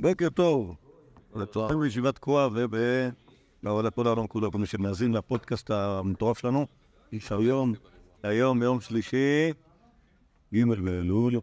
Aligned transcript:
בוקר 0.00 0.28
טוב. 0.28 0.76
לצורך 1.36 1.72
בישיבת 1.72 2.14
תקוע 2.14 2.48
ובכל 2.52 4.06
העולם 4.06 4.26
כולו, 4.26 4.52
כל 4.52 4.58
מי 4.58 4.66
שמאזין 4.66 5.12
לפודקאסט 5.12 5.70
המטורף 5.70 6.38
שלנו. 6.38 6.66
היום, 7.30 7.74
היום 8.22 8.62
יום 8.62 8.80
שלישי, 8.80 9.52
ג' 10.54 10.64
באלול, 10.64 11.40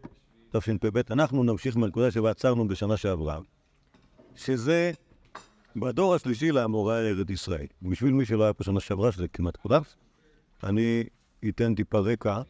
תשפ"ב. 0.51 1.01
אנחנו 1.11 1.43
נמשיך 1.43 1.77
מהנקודה 1.77 2.11
שבה 2.11 2.31
עצרנו 2.31 2.67
בשנה 2.67 2.97
שעברה, 2.97 3.39
שזה 4.35 4.91
בדור 5.75 6.15
השלישי 6.15 6.51
לאמוראי 6.51 7.09
ארץ 7.09 7.29
ישראל. 7.29 7.67
בשביל 7.81 8.13
מי 8.13 8.25
שלא 8.25 8.43
היה 8.43 8.53
פה 8.53 8.63
שנה 8.63 8.79
שעברה, 8.79 9.11
שזה 9.11 9.27
כמעט 9.27 9.57
כולם, 9.57 9.81
אני 10.63 11.03
אתן 11.49 11.75
טיפה 11.75 11.99
רקע, 11.99 12.41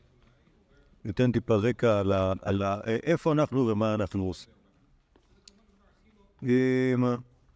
אתן 1.09 1.31
טיפה 1.31 1.55
רקע 1.55 2.01
על, 2.41 2.63
איפה 3.03 3.31
אנחנו 3.31 3.67
ומה 3.67 3.93
אנחנו 3.93 4.25
עושים. 4.25 4.56
עם 6.41 7.03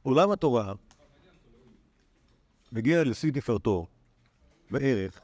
עולם 0.03 0.31
התורה 0.31 0.73
מגיע 2.71 3.03
לשיא 3.03 3.31
תפארתו 3.31 3.85
בערך 4.71 5.21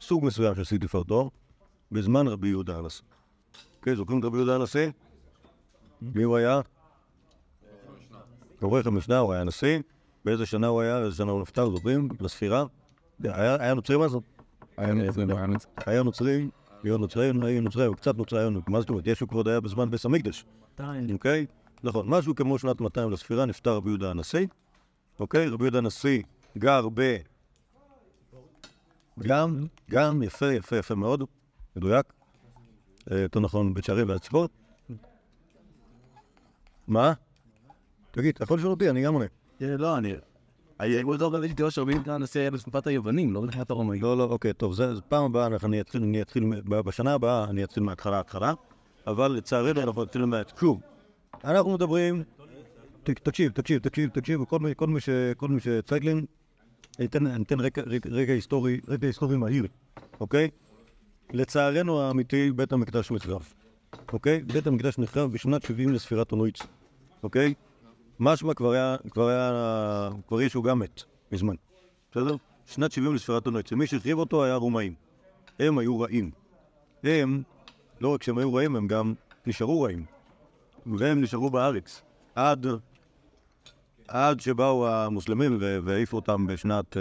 סוג 0.00 0.24
מסוים 0.24 0.54
של 0.54 0.64
שיא 0.64 0.78
תפארתו 0.78 1.30
בזמן 1.92 2.28
רבי 2.28 2.48
יהודה 2.48 2.78
הנשיא. 2.78 3.04
אוקיי, 3.76 3.96
זוכרים 3.96 4.20
את 4.20 4.24
רבי 4.24 4.36
יהודה 4.36 4.54
הנשיא? 4.54 4.90
מי 6.02 6.22
הוא 6.22 6.36
היה? 6.36 6.60
עורך 8.60 8.86
המשנה, 8.86 9.18
הוא 9.18 9.32
היה 9.32 9.44
נשיא. 9.44 9.78
באיזה 10.24 10.46
שנה 10.46 10.66
הוא 10.66 10.80
היה? 10.80 10.98
איזה 10.98 11.16
שנה 11.16 11.32
הוא 11.32 11.40
נפטר, 11.40 11.70
זוכרים? 11.70 12.08
לספירה? 12.20 12.64
היה 13.24 13.74
נוצרי 13.74 13.96
מה 13.96 14.08
זאת? 14.08 14.22
היה 14.76 14.92
נוצרי, 14.94 15.24
היה 15.86 16.02
נוצרי, 16.02 16.48
היה 16.84 16.96
נוצרי, 16.96 17.30
היה 17.42 17.60
נוצרי, 17.60 17.86
הוא 17.86 17.96
קצת 17.96 18.16
נוצרי, 18.16 18.38
היה 18.38 18.50
מה 18.68 18.80
זאת 18.80 18.90
אומרת? 18.90 19.06
ישו 19.06 19.28
כבוד 19.28 19.48
היה 19.48 19.60
בזמן 19.60 19.90
בית 19.90 20.04
המקדש. 20.04 20.44
אוקיי? 21.12 21.46
נכון, 21.82 22.08
משהו 22.08 22.34
כמו 22.34 22.58
שנת 22.58 22.80
200 22.80 23.10
לספירה, 23.10 23.44
נפטר 23.44 23.76
רבי 23.76 23.90
יהודה 23.90 24.10
הנשיא. 24.10 24.46
אוקיי? 25.20 25.48
רבי 25.48 25.64
יהודה 25.64 25.78
הנשיא 25.78 26.22
גר 26.58 26.88
ב... 26.94 27.16
גם, 29.18 29.66
גם, 29.90 30.22
יפה, 30.22 30.52
יפה, 30.52 30.76
יפה 30.76 30.94
מאוד, 30.94 31.22
מדויק. 31.76 32.12
יותר 33.10 33.40
נכון, 33.40 33.74
בית 33.74 33.84
שערים 33.84 34.08
והצפות. 34.08 34.50
מה? 36.88 37.12
תגיד, 38.10 38.34
אתה 38.34 38.44
יכול 38.44 38.58
לשאול 38.58 38.72
אותי, 38.72 38.90
אני 38.90 39.02
גם 39.02 39.14
עונה. 39.14 39.26
לא, 39.60 39.98
אני... 39.98 40.14
היו 40.78 41.08
עוד 41.08 41.22
הרבה 41.22 41.54
תיאוריה 41.54 41.70
שרבים 41.70 42.02
כאן 42.02 42.22
נשיא 42.22 42.40
היה 42.40 42.50
בתקופת 42.50 42.86
היוונים, 42.86 43.32
לא 43.32 43.40
בתקופת 43.40 43.70
הרומאים. 43.70 44.02
לא, 44.02 44.16
לא, 44.16 44.24
אוקיי, 44.24 44.52
טוב, 44.52 44.72
זה 44.74 45.00
פעם 45.08 45.24
הבאה, 45.24 45.48
אני 45.64 45.80
אתחיל, 46.20 46.62
בשנה 46.64 47.14
הבאה 47.14 47.44
אני 47.44 47.64
אתחיל 47.64 47.82
מההתחלה, 47.82 48.20
התחלה, 48.20 48.52
אבל 49.06 49.32
לצערנו 49.32 49.80
אנחנו 49.80 50.04
נתחיל. 50.04 50.24
שוב, 50.60 50.80
אנחנו 51.44 51.74
מדברים, 51.74 52.22
תקשיב, 53.02 53.52
תקשיב, 53.52 53.78
תקשיב, 53.82 54.10
תקשיב, 54.10 54.40
כל 55.36 55.48
מי 55.48 55.60
שצייטלין, 55.60 56.24
אני 56.98 57.06
אתן 57.42 57.60
רקע 58.10 58.32
היסטורי, 58.32 58.80
רקע 58.88 59.06
היסטורי 59.06 59.36
מהיר, 59.36 59.66
אוקיי? 60.20 60.50
לצערנו 61.32 62.00
האמיתי, 62.00 62.52
בית 62.52 62.72
המקדש 62.72 63.10
נחרב, 63.10 63.52
אוקיי? 64.12 64.42
בית 64.42 64.66
המקדש 64.66 64.98
נחרב 64.98 65.32
בשנת 65.32 65.62
70 65.62 65.92
לספירת 65.92 66.32
הנויץ, 66.32 66.58
אוקיי? 67.22 67.54
משמע 68.20 68.54
כבר 68.54 68.70
היה, 68.70 68.96
כבר 69.10 69.28
היה, 69.28 70.10
כבר 70.28 70.42
ישו 70.42 70.62
גם 70.62 70.78
מת 70.78 71.02
מזמן, 71.32 71.54
בסדר? 72.10 72.36
שנת 72.66 72.92
70 72.92 73.14
לספירת 73.14 73.46
הנויץ, 73.46 73.72
ומי 73.72 73.86
שהחריב 73.86 74.18
אותו 74.18 74.44
היה 74.44 74.54
רומאים. 74.54 74.94
הם 75.58 75.78
היו 75.78 76.00
רעים. 76.00 76.30
הם, 77.04 77.42
לא 78.00 78.08
רק 78.08 78.22
שהם 78.22 78.38
היו 78.38 78.54
רעים, 78.54 78.76
הם 78.76 78.86
גם 78.86 79.14
נשארו 79.46 79.82
רעים. 79.82 80.04
והם 80.86 81.20
נשארו 81.20 81.50
בארץ 81.50 82.02
עד, 82.34 82.66
עד 84.08 84.40
שבאו 84.40 84.88
המוסלמים 84.88 85.58
והעיפו 85.60 86.16
אותם 86.16 86.46
בשנת 86.46 86.96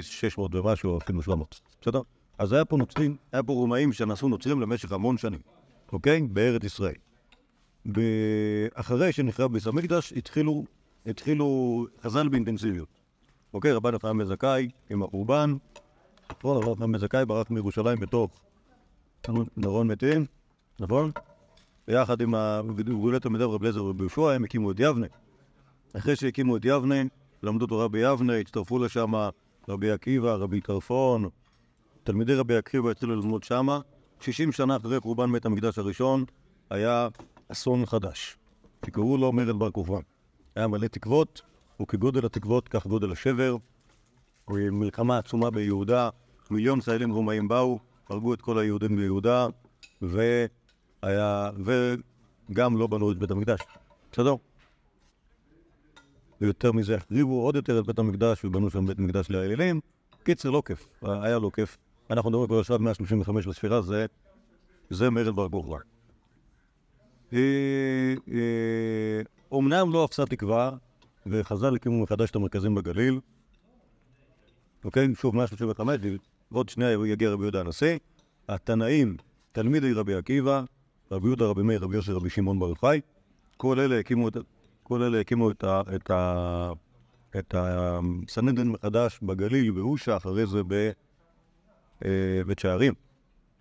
600 0.00 0.54
ומשהו, 0.54 0.98
אפילו 0.98 1.22
700, 1.22 1.60
בסדר? 1.80 2.00
אז 2.38 2.52
היה 2.52 2.64
פה 2.64 2.76
נוצרים, 2.76 3.16
היה 3.32 3.42
פה 3.42 3.52
רומאים 3.52 3.92
שנעשו 3.92 4.28
נוצרים 4.28 4.60
למשך 4.60 4.92
המון 4.92 5.18
שנים, 5.18 5.40
אוקיי? 5.92 6.22
בארץ 6.22 6.64
ישראל. 6.64 6.94
אחרי 8.74 9.12
שנחרב 9.12 9.52
בית 9.52 9.66
המקדש, 9.66 10.12
התחילו, 10.12 10.64
התחילו 11.06 11.86
חז"ל 12.02 12.28
באינטנסיביות. 12.28 12.88
אוקיי, 13.54 13.72
רבן 13.72 13.94
אפרים 13.94 14.18
בן 14.18 14.24
זכאי 14.24 14.68
עם 14.90 15.02
החורבן, 15.02 15.54
נכון, 16.38 16.56
רבן 16.56 16.72
אפרים 16.72 16.92
בן 16.92 16.98
זכאי 16.98 17.24
ברח 17.26 17.50
מירושלים 17.50 18.00
בתוך 18.00 18.30
נרון 19.56 19.86
מתים, 19.86 20.26
נכון? 20.80 21.10
ביחד 21.88 22.20
עם 22.20 22.34
גאולי 22.76 23.20
תלמידיו 23.20 23.52
רב 23.52 23.60
אליעזר 23.62 23.84
ורבי 23.84 24.02
יהושע, 24.02 24.30
הם 24.30 24.44
הקימו 24.44 24.70
את 24.70 24.76
יבנה. 24.78 25.06
אחרי 25.96 26.16
שהקימו 26.16 26.56
את 26.56 26.64
יבנה, 26.64 26.94
למדו 27.42 27.66
תורה 27.66 27.88
ביבנה, 27.88 28.36
הצטרפו 28.36 28.78
לשם 28.78 29.12
רבי 29.68 29.90
עקיבא, 29.90 30.34
רבי 30.34 30.60
טרפון, 30.60 31.28
תלמידי 32.04 32.34
רבי 32.34 32.56
עקיבא 32.56 32.90
התחילו 32.90 33.16
ללמוד 33.16 33.42
שמה. 33.42 33.80
60 34.20 34.52
שנה 34.52 34.76
אחרי 34.76 35.00
חורבן 35.00 35.32
בית 35.32 35.46
המקדש 35.46 35.78
הראשון, 35.78 36.24
היה 36.70 37.08
אסון 37.48 37.86
חדש, 37.86 38.36
שקראו 38.86 39.16
לו 39.16 39.32
מרד 39.32 39.58
בר 39.58 39.70
כוכבא. 39.70 39.98
היה 40.56 40.66
מלא 40.66 40.86
תקוות, 40.86 41.42
וכגודל 41.82 42.26
התקוות 42.26 42.68
כך 42.68 42.86
גודל 42.86 43.12
השבר. 43.12 43.56
מלחמה 44.48 45.18
עצומה 45.18 45.50
ביהודה, 45.50 46.08
מיליון 46.50 46.80
חיילים 46.80 47.10
רומאים 47.10 47.48
באו, 47.48 47.78
הרגו 48.08 48.34
את 48.34 48.42
כל 48.42 48.58
היהודים 48.58 48.96
ביהודה, 48.96 49.46
והיה, 51.04 51.50
וגם 52.50 52.76
לא 52.76 52.86
בנו 52.86 53.12
את 53.12 53.18
בית 53.18 53.30
המקדש. 53.30 53.60
בסדר? 54.12 54.34
ויותר 56.40 56.72
מזה, 56.72 56.94
החריבו 56.94 57.42
עוד 57.42 57.56
יותר 57.56 57.78
את 57.78 57.86
בית 57.86 57.98
המקדש 57.98 58.44
ובנו 58.44 58.70
שם 58.70 58.86
בית 58.86 58.98
מקדש 58.98 59.30
לאלילים. 59.30 59.80
קיצר, 60.22 60.50
לא 60.50 60.62
כיף, 60.66 60.88
היה 61.02 61.38
לא 61.38 61.50
כיף. 61.54 61.76
אנחנו 62.10 62.30
מדברים 62.30 62.46
כבר 62.48 62.60
עכשיו 62.60 62.78
135 62.78 63.46
לספירה, 63.46 63.82
זה, 63.82 64.06
זה 64.90 65.10
מרד 65.10 65.36
בר 65.36 65.48
כוכבא. 65.48 65.76
אומנם 69.52 69.92
לא 69.92 70.04
אפסה 70.04 70.26
תקווה, 70.26 70.70
וחז"ל 71.26 71.74
הקימו 71.74 72.02
מחדש 72.02 72.30
את 72.30 72.36
המרכזים 72.36 72.74
בגליל. 72.74 73.20
אוקיי, 74.84 75.08
שוב, 75.14 75.36
135, 75.36 76.00
ועוד 76.52 76.68
שנייה 76.68 76.90
יגיע 77.06 77.30
רבי 77.30 77.42
יהודה 77.42 77.60
הנשיא. 77.60 77.98
התנאים, 78.48 79.16
תלמידי 79.52 79.92
רבי 79.92 80.14
עקיבא, 80.14 80.62
רבי 81.14 81.26
יהודה, 81.26 81.44
רבי 81.44 81.62
מאיר, 81.62 81.84
רבי 81.84 81.96
יוסי, 81.96 82.12
רבי 82.12 82.30
שמעון 82.30 82.58
בר 82.58 82.68
יוחאי. 82.68 83.00
כל 83.56 83.80
אלה 83.80 83.98
הקימו 83.98 84.28
את, 84.28 84.36
כל 84.82 85.02
אלה 85.02 85.20
הקימו 85.20 85.50
את, 85.50 85.64
את, 85.94 86.10
את 87.38 87.54
הסנהדרין 87.58 88.68
מחדש 88.68 89.20
בגליל, 89.22 89.70
באושה, 89.70 90.16
אחרי 90.16 90.46
זה 90.46 90.60
בבית 90.62 92.58
שערים, 92.58 92.94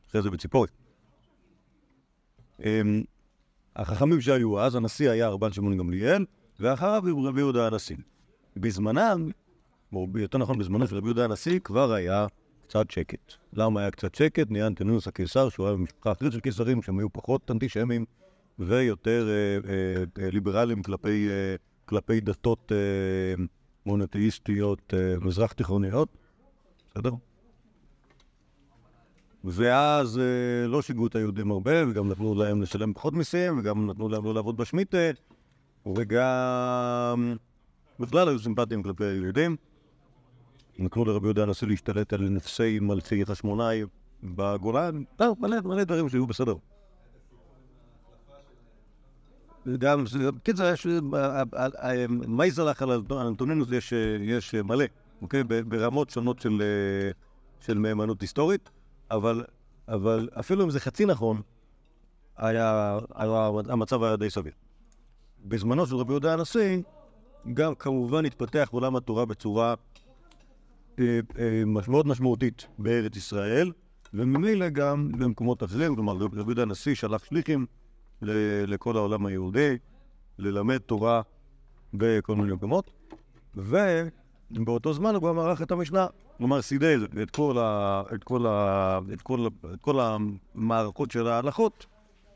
אחרי 0.10 0.22
זה 0.22 0.30
בציפורי. 0.30 0.68
החכמים 3.76 4.22
שהיו 4.22 4.60
אז, 4.60 4.76
הנשיא 4.76 5.10
היה 5.10 5.30
רבן 5.30 5.52
שמעון 5.52 5.78
גמליאל, 5.78 6.26
ואחריו 6.60 7.04
רבי 7.24 7.40
יהודה 7.40 7.68
הנשיא. 7.68 7.98
בזמנם, 8.58 9.30
או 9.94 10.08
יותר 10.16 10.38
נכון 10.38 10.58
בזמנו 10.58 10.88
של 10.88 10.98
רבי 10.98 11.08
יהודה 11.08 11.24
הנשיא, 11.24 11.60
כבר 11.60 11.94
היה 11.94 12.28
קצת 12.68 12.92
שקט. 12.92 13.34
למה 13.54 13.80
היה 13.82 13.92
קצת 13.92 14.16
שקט? 14.16 14.52
נהיה 14.52 14.68
אנטינוס 14.68 15.08
הקיסר, 15.08 15.50
שהוא 15.50 15.68
היה 15.68 15.76
במשפחה 15.76 16.12
אחרת 16.12 16.32
של 16.32 16.40
קיסרים, 16.40 16.82
שהם 16.82 17.00
היו 17.00 17.14
פחות 17.14 17.52
אנטישמים 17.52 18.06
ויותר 18.60 19.28
אה, 19.30 19.72
אה, 19.72 20.24
אה, 20.24 20.30
ליברליים 20.32 20.84
כלפי, 20.84 21.30
אה, 21.30 21.56
כלפי 21.86 22.20
דתות 22.20 22.72
אה, 22.72 23.44
מונותאיסטיות 23.86 24.94
אה, 24.94 25.16
מזרח 25.22 25.54
תיכוניות. 25.54 26.10
בסדר? 26.92 27.12
ואז 29.44 30.20
אה, 30.20 30.68
לא 30.68 30.82
שיגעו 30.82 31.08
את 31.08 31.16
היהודים 31.16 31.52
הרבה, 31.52 31.88
וגם 31.90 32.10
נתנו 32.10 32.36
להם 32.36 32.62
לשלם 32.62 32.94
פחות 32.94 33.14
מיסים, 33.14 33.60
וגם 33.60 33.90
נתנו 33.90 34.10
להם 34.10 34.26
לא 34.26 34.34
לעבוד 34.34 34.58
בשמיטה, 34.58 34.98
וגם 35.96 37.34
בכלל 38.00 38.30
היו 38.30 38.40
סימפטיים 38.40 38.84
כלפי 38.84 39.04
היהודים. 39.06 39.56
נתנו 40.80 41.06
לרבי 41.06 41.26
יהודה 41.26 41.44
הנשיא 41.44 41.68
להשתלט 41.68 42.14
על 42.14 42.30
נפסי 42.30 42.80
מלכי 42.80 43.26
חשמונאי 43.26 43.84
בגולן, 44.24 45.04
לא, 45.20 45.36
מלא, 45.40 45.58
מלא 45.62 45.84
דברים 45.84 46.10
שהיו 46.10 46.28
בסדר. 46.28 46.56
גם, 49.78 50.04
קיצר, 50.44 50.74
יש, 50.74 50.88
מייזלח 52.10 52.82
על 52.82 52.92
הנתונים 53.10 53.64
יש, 54.22 54.56
מלא, 54.56 54.86
אוקיי? 55.22 55.44
ברמות 55.44 56.10
שונות 56.10 56.40
של, 56.40 56.62
של 57.60 57.78
מהימנות 57.78 58.22
היסטורית. 58.22 58.70
אבל, 59.12 60.30
אפילו 60.40 60.64
אם 60.64 60.70
זה 60.70 60.80
חצי 60.80 61.06
נכון, 61.06 61.42
המצב 63.70 64.04
היה 64.04 64.16
די 64.16 64.30
סביר. 64.30 64.54
בזמנו 65.46 65.86
של 65.86 65.96
רבי 65.96 66.12
יהודה 66.12 66.34
הנשיא, 66.34 66.82
גם 67.54 67.76
כמובן 67.76 68.26
התפתח 68.26 68.70
עולם 68.72 68.96
התורה 68.96 69.26
בצורה 69.26 69.68
אה, 69.68 69.74
אה, 69.74 70.03
מאוד 71.66 72.08
משמעותית 72.08 72.68
בארץ 72.78 73.16
ישראל, 73.18 73.72
וממילא 74.14 74.70
גם 74.70 75.12
במקומות 75.12 75.64
אחרים, 75.64 75.96
כלומר 75.96 76.14
רבי 76.14 76.36
יהודה 76.36 76.62
הנשיא 76.62 76.96
שלח 76.96 77.24
שליחים 77.24 77.66
לכל 78.68 78.98
העולם 78.98 79.26
היהודי, 79.26 79.78
ללמד 80.40 80.78
תורה 80.78 81.22
בכל 81.94 82.36
מיני 82.36 82.54
מקומות, 82.54 82.92
ובאותו 83.56 84.94
זמן 84.94 85.16
הוא 85.16 85.30
גם 85.30 85.40
ערך 85.40 85.62
את 85.62 85.72
המשנה, 85.72 86.08
כלומר 86.38 86.62
סידל 86.62 87.08
את 87.22 87.32
כל, 87.32 87.58
ה, 87.58 88.04
את, 88.14 88.24
כל 88.24 88.46
ה, 88.48 89.00
את, 89.14 89.22
כל, 89.22 89.48
את 89.74 89.82
כל 89.82 90.00
המערכות 90.00 91.12
של 91.12 91.28
ההלכות 91.28 91.86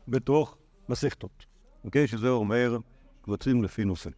בתוך 0.08 0.56
מסכתות, 0.88 1.46
אוקיי? 1.84 2.06
שזה 2.06 2.28
אומר 2.28 2.78
קבצים 3.22 3.64
לפי 3.64 3.84
נושא. 3.84 4.10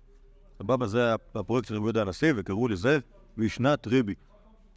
סבבה, 0.59 0.87
זה 0.87 1.15
הפרויקט 1.35 1.69
של 1.69 1.75
רבי 1.75 1.85
יהודה 1.85 2.03
הנשיא, 2.03 2.33
וקראו 2.37 2.69
לזה 2.69 2.99
משנת 3.37 3.87
ריבי. 3.87 4.15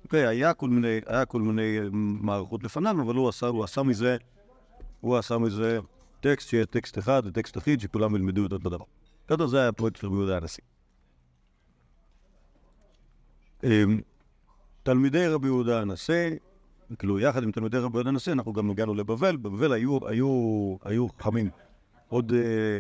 אוקיי, 0.04 0.28
היה 0.28 0.54
כל 0.54 0.70
מיני, 0.70 1.00
היה 1.06 1.26
כל 1.26 1.42
מיני 1.42 1.80
מערכות 1.94 2.64
לפניו, 2.64 3.02
אבל 3.02 3.16
הוא 3.16 3.30
עשה, 3.30 3.48
הוא 3.48 3.64
עשה 3.64 3.84
מזה, 3.84 4.18
הוא 5.02 5.18
עשה 5.18 5.38
מזה 5.38 5.80
טקסט 6.22 6.50
שיהיה 6.50 6.66
טקסט 6.66 6.98
אחד 6.98 7.22
וטקסט 7.26 7.58
אחיד, 7.58 7.80
שכולם 7.80 8.16
ילמדו 8.16 8.46
את 8.46 8.52
אותו 8.52 8.70
דבר. 8.70 8.86
כתוב, 9.28 9.50
זה 9.50 9.60
היה 9.60 9.68
הפרויקט 9.68 9.98
של 9.98 10.08
רבי 10.08 10.16
יהודה 10.16 10.38
הנשיא. 10.38 10.64
אמ, 13.64 14.02
תלמידי 14.84 15.28
רבי 15.28 15.48
יהודה 15.48 15.82
הנשיא, 15.82 16.30
כאילו 17.00 17.20
יחד 17.20 17.44
עם 17.44 17.52
תלמידי 17.52 17.78
רבי 17.78 17.98
יהודה 17.98 18.10
הנשיא, 18.10 18.34
אנחנו 18.34 18.54
גם 18.54 18.70
הגענו 18.70 18.94
לבבל, 18.94 19.38
בבבל 19.38 19.74
היו, 19.74 20.08
היו, 20.08 20.76
היו 20.84 21.08
חכמים 21.10 21.50
עוד, 22.08 22.34
אה, 22.34 22.80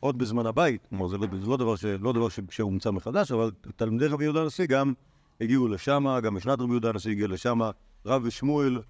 עוד 0.00 0.18
בזמן 0.18 0.46
הבית, 0.46 0.86
כלומר 0.88 1.08
זה 1.08 1.18
לא, 1.18 1.26
זה 1.40 1.46
לא 1.46 1.56
דבר, 1.56 1.76
ש, 1.76 1.84
לא 1.84 2.12
דבר 2.12 2.28
ש, 2.28 2.40
שהומצא 2.50 2.90
מחדש, 2.90 3.32
אבל 3.32 3.50
תלמידי 3.76 4.06
רבי 4.06 4.24
יהודה 4.24 4.42
הנשיא 4.42 4.66
גם 4.66 4.92
הגיעו 5.40 5.68
לשם, 5.68 6.04
גם 6.22 6.34
בשנת 6.34 6.60
רבי 6.60 6.70
יהודה 6.70 6.88
הנשיא 6.88 7.10
הגיע 7.10 7.26
לשם, 7.26 7.60
רב 8.06 8.22
ושמואל, 8.24 8.82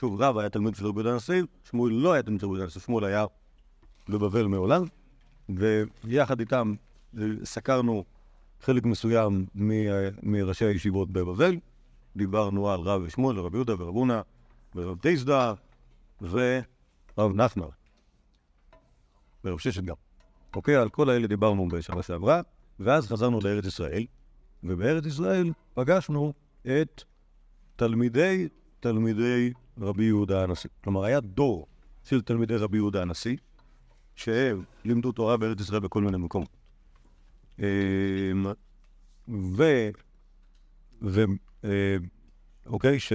שוב, 0.00 0.22
רב 0.22 0.38
היה 0.38 0.48
תלמיד 0.48 0.74
של 0.74 0.86
רבי 0.86 1.00
יהודה 1.00 1.12
הנשיא, 1.12 1.42
שמואל 1.70 1.92
לא 1.92 2.12
היה 2.12 2.22
תלמיד 2.22 2.40
של 2.40 2.46
רבי 2.46 2.54
יהודה 2.54 2.64
הנשיא, 2.64 2.80
שמואל 2.80 3.04
היה 3.04 3.24
בבבל 4.08 4.46
מעולם, 4.46 4.84
ויחד 6.04 6.40
איתם 6.40 6.74
אה, 7.18 7.22
סקרנו 7.44 8.04
חלק 8.60 8.84
מסוים 8.84 9.46
מ- 9.54 10.32
מראשי 10.32 10.64
הישיבות 10.64 11.10
בבבל, 11.10 11.56
דיברנו 12.16 12.70
על 12.70 12.80
רב 12.80 13.02
ושמואל, 13.04 13.38
רב 13.38 13.54
יהודה 13.54 13.74
ורב 13.78 13.94
הונא 13.94 14.20
ורב 14.74 14.98
תייסדא 14.98 15.52
ורב 16.20 17.32
נחנר. 17.34 17.68
ורב 19.44 19.58
ששת 19.58 19.82
גם. 19.84 19.94
אוקיי, 20.56 20.76
על 20.76 20.88
כל 20.88 21.10
האלה 21.10 21.26
דיברנו 21.26 21.68
בשנה 21.68 22.02
שעברה, 22.02 22.40
ואז 22.80 23.06
חזרנו 23.06 23.40
לארץ 23.44 23.64
ישראל, 23.64 24.04
ובארץ 24.68 25.06
ישראל 25.06 25.52
פגשנו 25.74 26.32
את 26.62 27.02
תלמידי 27.76 28.48
תלמידי 28.80 29.52
רבי 29.78 30.04
יהודה 30.04 30.42
הנשיא. 30.42 30.70
כלומר, 30.84 31.04
היה 31.04 31.20
דור 31.20 31.66
של 32.04 32.22
תלמידי 32.22 32.56
רבי 32.56 32.76
יהודה 32.76 33.02
הנשיא, 33.02 33.36
שהם 34.14 34.64
לימדו 34.84 35.12
תורה 35.12 35.36
בארץ 35.36 35.60
ישראל 35.60 35.80
בכל 35.80 36.02
מיני 36.02 36.16
מקומות. 36.16 36.56
אמ, 37.58 37.64
ו... 39.28 39.64
ו... 41.02 41.24
אה, 41.64 41.96
אוקיי, 42.66 43.00
ש... 43.00 43.12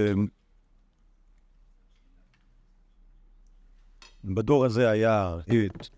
בדור 4.24 4.64
הזה 4.64 4.90
היה 4.90 5.36
את 5.48 5.88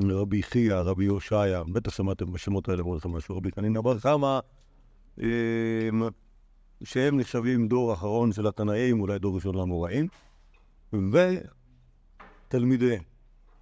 רבי 0.00 0.42
חייא, 0.42 0.74
רבי 0.74 1.06
הושעיה, 1.06 1.64
בטח 1.64 1.92
שמעתם 1.96 2.32
בשמות 2.32 2.68
האלה, 2.68 2.82
רבי 3.30 3.50
חנינא 3.52 3.80
בר 3.80 3.98
חמא, 3.98 4.38
שהם 6.84 7.20
נחשבים 7.20 7.68
דור 7.68 7.92
אחרון 7.92 8.32
של 8.32 8.46
התנאים, 8.46 9.00
אולי 9.00 9.18
דור 9.18 9.34
ראשון 9.34 9.54
לאמוראים, 9.54 10.06
ותלמידיהם. 12.48 13.02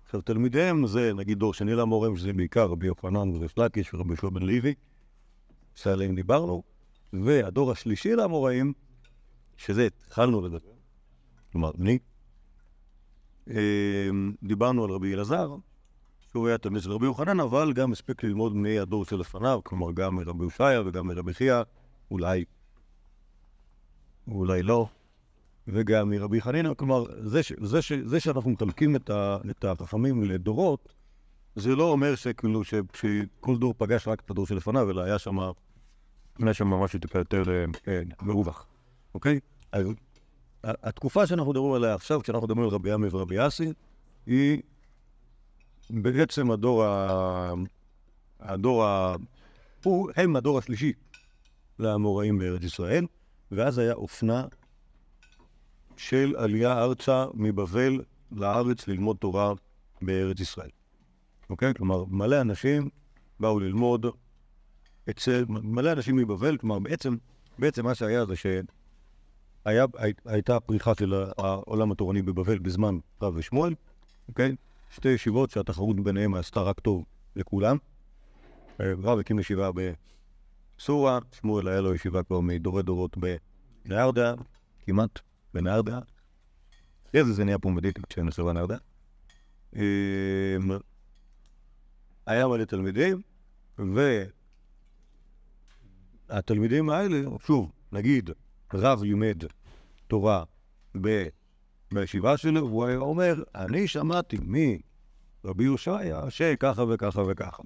עכשיו, 0.05 0.23
תלמידיהם 0.23 0.87
זה 0.87 1.13
נגיד 1.15 1.39
דור 1.39 1.55
שני 1.55 1.75
לאמוראים, 1.75 2.17
שזה 2.17 2.33
בעיקר 2.33 2.67
רבי 2.67 2.87
יוחנן 2.87 3.31
וריש 3.31 3.59
לקיש 3.59 3.95
ורבי 3.95 4.09
יהושע 4.09 4.29
בן 4.29 4.43
לוי, 4.43 4.75
שעליהם 5.75 6.15
דיברנו, 6.15 6.63
והדור 7.13 7.73
השלישי 7.73 8.15
לאמוראים, 8.15 8.73
שזה 9.57 9.87
התחלנו 9.87 10.41
לדבר, 10.41 10.73
כלומר, 11.53 11.71
אני, 11.81 11.99
אמ, 13.51 14.35
דיברנו 14.43 14.85
על 14.85 14.91
רבי 14.91 15.15
אלעזר, 15.15 15.57
שהוא 16.33 16.49
היה 16.49 16.59
תלמיד 16.59 16.83
של 16.83 16.93
רבי 16.93 17.07
יוחנן, 17.07 17.41
אבל 17.41 17.73
גם 17.73 17.93
הספיק 17.93 18.25
ללמוד 18.25 18.57
מהדור 18.57 19.05
שלפניו, 19.05 19.61
כלומר, 19.65 19.93
גם 19.93 20.17
מרבי 20.17 20.45
הושעיה 20.45 20.83
וגם 20.87 21.07
מרבי 21.07 21.35
חייא, 21.35 21.63
אולי, 22.11 22.45
אולי 24.29 24.63
לא, 24.63 24.87
וגם 25.69 26.11
מרבי 26.11 26.41
חנינא, 26.41 26.75
כלומר, 26.75 27.05
זה, 27.25 27.43
ש, 27.43 27.53
זה, 27.61 27.83
ש, 27.83 27.93
זה 27.93 28.21
שאנחנו 28.21 28.51
מחלקים 28.51 28.97
את, 28.97 29.65
החכמים 29.65 30.25
לדורות, 30.25 30.93
זה 31.57 31.77
לא 31.77 31.85
אומר 31.91 32.15
שכאילו 32.15 32.65
שכל 32.65 33.57
דור 33.59 33.75
פגש 33.79 34.09
רק 34.09 34.21
את 34.21 34.31
הדור 34.31 34.47
שלפניו, 34.47 34.91
אלא 34.91 35.01
היה 35.01 35.19
שם, 35.19 35.37
משהו 36.65 36.99
טיפה 36.99 37.19
יותר 37.19 37.65
אה, 37.89 38.03
מרווח, 38.23 38.67
אוקיי? 39.15 39.41
התקופה 40.65 41.27
שאנחנו 41.27 41.51
מדברים 41.51 41.73
עליה 41.73 41.95
עכשיו, 41.95 42.23
כשאנחנו 42.23 42.47
מדברים 42.47 42.65
על 42.69 42.75
רבי 42.75 42.93
עמי 42.93 43.09
ורבי 43.11 43.47
אסי, 43.47 43.73
היא 44.27 44.63
בעצם 45.93 46.51
הדור 46.51 46.85
ה... 46.85 47.53
הדור 48.41 48.85
ה... 48.85 49.17
הוא, 49.85 50.11
הם 50.17 50.37
הדור 50.37 50.59
השלישי 50.59 50.93
לאמוראים 51.79 52.39
בארץ 52.39 52.63
ישראל, 52.63 53.07
ואז 53.51 53.79
היה 53.79 53.93
אופנה 53.93 54.45
של 55.97 56.35
עלייה 56.39 56.83
ארצה 56.83 57.27
מבבל 57.35 58.01
לארץ 58.33 58.89
ללמוד 58.89 59.17
תורה 59.17 59.53
בארץ 60.03 60.41
ישראל. 60.41 60.71
אוקיי? 61.51 61.75
כלומר, 61.75 62.05
מלא 62.05 62.41
אנשים 62.41 62.89
באו 63.41 63.61
ללמוד 63.61 64.07
אצל, 65.11 65.45
מלא 65.49 65.93
אנשים 65.93 66.17
מבבל, 66.17 66.57
כלומר, 66.57 66.79
בעצם, 66.79 67.17
בעצם 67.59 67.85
מה 67.85 67.95
שהיה 67.95 68.25
זה 68.27 68.35
שהייתה 69.67 70.61
פריחה 70.61 70.93
של 70.99 71.15
העולם 71.39 71.93
התורני 71.93 72.23
בבבל 72.23 72.59
בזמן 72.59 72.99
רב 73.23 73.35
ושמואל, 73.37 73.75
אוקיי? 74.29 74.55
שתי 74.93 75.09
ישיבות 75.09 75.51
שהתחרות 75.51 76.01
ביניהם 76.01 76.35
עשתה 76.35 76.61
רק 76.61 76.81
טוב 76.81 77.05
לכולם. 77.37 77.77
רב 78.81 79.19
הקים 79.19 79.39
ישיבה 79.39 79.71
בסורה, 80.79 81.19
שמואל 81.33 81.69
היה 81.69 81.81
לו 81.81 81.95
ישיבה 81.95 82.23
כבר 82.23 82.41
מדורי 82.41 82.83
דורות 82.83 83.17
בנהרדה, 83.87 84.35
כמעט. 84.87 85.21
בנרדה. 85.55 85.99
אחרי 87.09 87.25
זה 87.25 87.33
זה 87.33 87.45
נהיה 87.45 87.59
פומבדיטי 87.59 88.01
כשנחשב 88.09 88.43
בנרדה. 88.43 88.77
היה 92.27 92.49
מלא 92.49 92.65
תלמידים, 92.65 93.23
והתלמידים 96.29 96.91
האלה, 96.91 97.21
שוב, 97.47 97.73
נגיד, 97.93 98.31
רב 98.75 99.03
לימד 99.03 99.45
תורה 100.07 100.45
ב... 101.01 101.27
בישיבה 101.93 102.37
שלו, 102.37 102.61
הוא 102.61 102.85
היה 102.85 102.99
אומר, 102.99 103.43
אני 103.55 103.89
שמעתי 103.89 104.37
מרבי 105.45 105.65
יושעיה 105.65 106.31
שככה 106.31 106.85
וככה 106.89 107.23
וככה. 107.29 107.63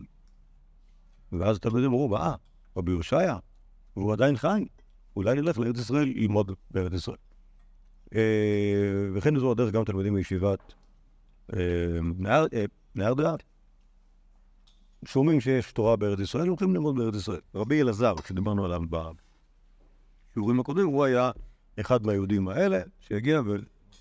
ואז 1.32 1.58
תלמידים 1.58 1.90
אמרו, 1.90 2.08
מה, 2.08 2.34
רבי 2.76 2.92
יושעיה, 2.92 3.38
הוא 3.94 4.12
עדיין 4.12 4.36
חי, 4.36 4.66
אולי 5.16 5.34
נלך 5.34 5.58
לארץ 5.58 5.78
ישראל 5.78 6.08
ללמוד 6.08 6.52
בארץ 6.70 6.92
ישראל. 6.92 7.16
וכן 9.14 9.38
זו 9.38 9.50
הדרך 9.52 9.72
גם 9.72 9.84
תלמידים 9.84 10.14
מישיבת 10.14 10.74
נהרדה, 12.94 13.34
שומעים 15.04 15.40
שיש 15.40 15.72
תורה 15.72 15.96
בארץ 15.96 16.20
ישראל, 16.20 16.48
הולכים 16.48 16.74
ללמוד 16.74 16.96
בארץ 16.96 17.14
ישראל. 17.14 17.40
רבי 17.54 17.80
אלעזר, 17.80 18.14
כשדיברנו 18.16 18.64
עליו 18.64 18.80
בשיעורים 18.90 20.60
הקודמים, 20.60 20.86
הוא 20.86 21.04
היה 21.04 21.30
אחד 21.80 22.06
מהיהודים 22.06 22.48
האלה, 22.48 22.80
שהגיע 23.00 23.40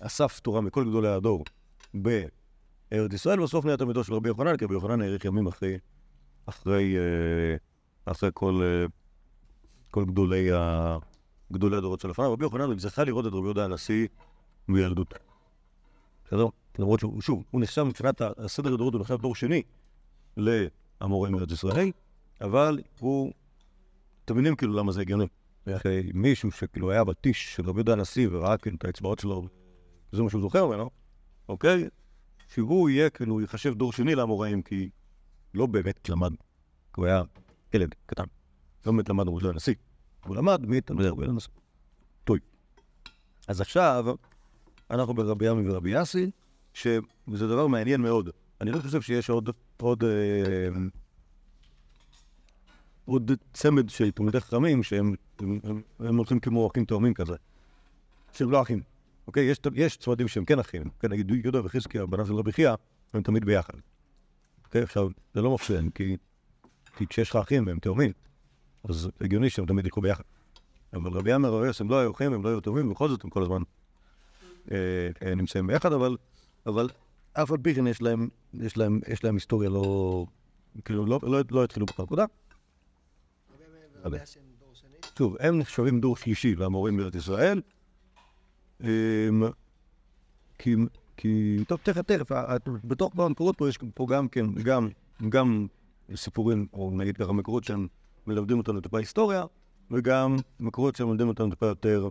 ואסף 0.00 0.40
תורה 0.40 0.60
מכל 0.60 0.84
גדולי 0.84 1.08
הדור 1.08 1.44
בארץ 1.94 3.12
ישראל, 3.12 3.40
ובסוף 3.40 3.64
נהיה 3.64 3.76
תלמידו 3.76 4.04
של 4.04 4.14
רבי 4.14 4.28
יוחנן, 4.28 4.56
כי 4.56 4.64
רבי 4.64 4.74
יוחנן 4.74 5.00
האריך 5.00 5.24
ימים 5.24 5.46
אחרי, 5.46 5.78
אחרי, 6.46 6.96
אחרי 8.04 8.30
כל, 8.34 8.62
כל 9.90 10.04
גדולי 10.04 10.52
ה... 10.52 10.96
גדולי 11.52 11.76
הדורות 11.76 12.00
של 12.00 12.08
לפניו, 12.08 12.32
רבי 12.32 12.44
יוחנן 12.44 12.78
זכה 12.78 13.04
לראות 13.04 13.26
את 13.26 13.32
רבי 13.32 13.44
יהודה 13.44 13.64
הנשיא 13.64 14.06
מילדות. 14.68 15.14
בסדר? 16.26 16.46
למרות 16.78 17.00
שהוא, 17.00 17.22
שוב, 17.22 17.44
הוא 17.50 17.60
נחשב 17.60 17.82
מבחינת 17.82 18.20
הסדר 18.38 18.74
הדורות, 18.74 18.94
הוא 18.94 19.00
נחשב 19.00 19.20
דור 19.20 19.34
שני 19.34 19.62
לאמורי 20.36 21.30
מארץ 21.30 21.52
ישראל, 21.52 21.90
אבל 22.40 22.80
הוא, 23.00 23.32
אתם 24.24 24.34
מבינים 24.34 24.56
כאילו 24.56 24.72
למה 24.72 24.92
זה 24.92 25.00
הגיוני. 25.00 25.26
מישהו 26.14 26.50
שכאילו 26.50 26.90
היה 26.90 27.04
בטיש 27.04 27.54
של 27.56 27.62
רבי 27.62 27.78
יהודה 27.78 27.92
הנשיא 27.92 28.28
וראה 28.30 28.56
כאילו 28.56 28.76
את 28.76 28.84
האצבעות 28.84 29.18
שלו, 29.18 29.48
זה 30.16 30.22
מה 30.22 30.30
שהוא 30.30 30.42
זוכר 30.42 30.66
ממנו, 30.66 30.90
אוקיי? 31.48 31.88
שהוא 32.48 32.88
יהיה, 32.88 33.10
כאילו, 33.10 33.40
ייחשב 33.40 33.74
דור 33.74 33.92
שני 33.92 34.14
לאמוראים, 34.14 34.62
כי 34.62 34.90
לא 35.54 35.66
באמת 35.66 36.08
למד, 36.08 36.30
כי 36.94 37.00
הוא 37.00 37.06
היה 37.06 37.22
ילד 37.74 37.94
קטן, 38.06 38.24
לא 38.86 38.92
באמת 38.92 39.08
למד 39.08 39.22
רבי 39.22 39.30
יהודה 39.30 39.48
הנשיא. 39.48 39.74
הוא 40.24 40.36
למד 40.36 40.66
מתלמידי 40.66 41.08
רבי 41.08 41.24
אלעזר. 41.24 41.48
טוי. 42.24 42.38
אז 43.48 43.60
עכשיו 43.60 44.14
אנחנו 44.90 45.14
ברבי 45.14 45.48
עמי 45.48 45.70
ורבי 45.70 45.90
יאסי, 45.90 46.30
שזה 46.74 47.46
דבר 47.48 47.66
מעניין 47.66 48.00
מאוד, 48.00 48.30
אני 48.60 48.70
לא 48.70 48.80
חושב 48.80 49.00
שיש 49.00 49.30
עוד, 49.30 49.50
עוד, 49.76 50.04
אה, 50.04 50.68
עוד 53.04 53.32
צמד 53.52 53.88
של 53.88 54.10
תלמידי 54.10 54.40
חכמים 54.40 54.82
שהם 54.82 55.14
הם, 55.38 55.58
הם, 55.64 55.82
הם 55.98 56.16
הולכים 56.16 56.40
כמו 56.40 56.68
אחים 56.72 56.84
תאומים 56.84 57.14
כזה, 57.14 57.34
שהם 58.32 58.50
לא 58.50 58.62
אחים. 58.62 58.82
אוקיי? 59.26 59.44
יש, 59.44 59.58
יש 59.74 59.96
צמדים 59.96 60.28
שהם 60.28 60.44
כן 60.44 60.58
אחים, 60.58 60.82
כן, 61.00 61.12
נגיד 61.12 61.30
יהודה 61.30 61.64
וחזקיה, 61.64 62.06
בניו 62.06 62.26
של 62.26 62.34
רבי 62.34 62.52
חייא, 62.52 62.74
הם 63.12 63.22
תמיד 63.22 63.44
ביחד. 63.44 63.74
אוקיי? 64.64 64.82
עכשיו, 64.82 65.08
זה 65.34 65.42
לא 65.42 65.54
מפריע, 65.54 65.80
כי, 65.94 66.16
כי 66.96 67.06
כשיש 67.06 67.30
לך 67.30 67.36
אחים 67.36 67.66
והם 67.66 67.78
תאומים, 67.78 68.12
אז 68.88 69.10
הגיוני 69.20 69.50
שהם 69.50 69.66
תמיד 69.66 69.84
ילכו 69.84 70.00
ביחד. 70.00 70.24
אבל 70.92 71.10
רבי 71.10 71.32
עמר 71.32 71.52
והרס 71.52 71.80
הם 71.80 71.90
לא 71.90 72.00
היו 72.00 72.12
אחים, 72.12 72.32
הם 72.32 72.44
לא 72.44 72.48
היו 72.48 72.60
טובים, 72.60 72.88
ובכל 72.88 73.08
זאת 73.08 73.24
הם 73.24 73.30
כל 73.30 73.42
הזמן 73.42 73.62
אה, 74.70 74.76
אה, 75.22 75.34
נמצאים 75.34 75.66
ביחד, 75.66 75.92
אבל, 75.92 76.16
אבל 76.66 76.88
אף 77.32 77.50
על 77.50 77.58
פי 77.62 77.74
כן 77.74 77.86
יש 77.86 78.02
להם, 78.02 78.28
יש 78.54 78.76
להם, 78.76 79.00
יש 79.08 79.24
להם 79.24 79.34
היסטוריה 79.34 79.70
לא... 79.70 80.26
כאילו, 80.84 81.06
לא, 81.06 81.20
לא, 81.22 81.40
לא 81.50 81.64
התחילו 81.64 81.86
באותה 81.86 82.02
נקודה. 82.02 82.24
שוב, 85.18 85.36
הם 85.40 85.58
נחשבים 85.58 86.00
דור 86.00 86.16
שלישי 86.16 86.54
למורים 86.54 86.96
בארץ 86.96 87.14
ישראל. 87.14 87.60
אמ, 88.84 88.88
כי, 90.58 90.74
כי, 91.16 91.56
טוב, 91.68 91.78
תכף, 91.82 92.02
תכף, 92.02 92.32
ה- 92.32 92.56
בתוך 92.84 93.18
המקורות 93.18 93.58
פה 93.58 93.68
יש 93.68 93.78
פה 93.94 94.06
גם 94.10 94.28
כן, 94.28 94.46
גם, 94.54 94.88
גם 95.28 95.66
סיפורים, 96.14 96.66
או 96.72 96.90
נגיד 96.94 97.16
ככה 97.16 97.32
מקורות 97.32 97.64
שהם 97.64 97.86
מלמדים 98.26 98.58
אותנו 98.58 98.80
טיפה 98.80 98.98
היסטוריה, 98.98 99.44
וגם 99.90 100.36
מקורות 100.60 100.96
שהם 100.96 101.06
מלמדים 101.08 101.28
אותנו 101.28 101.50
טיפה 101.50 101.66
יותר 101.66 102.08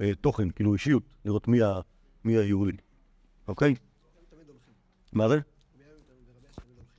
אה, 0.00 0.14
תוכן, 0.20 0.50
כאילו 0.50 0.72
אישיות, 0.74 1.02
לראות 1.24 1.48
מי, 1.48 1.62
ה, 1.62 1.80
מי 2.24 2.36
היהודי, 2.36 2.76
אוקיי? 3.48 3.74
מה 5.12 5.28
זה? 5.28 5.40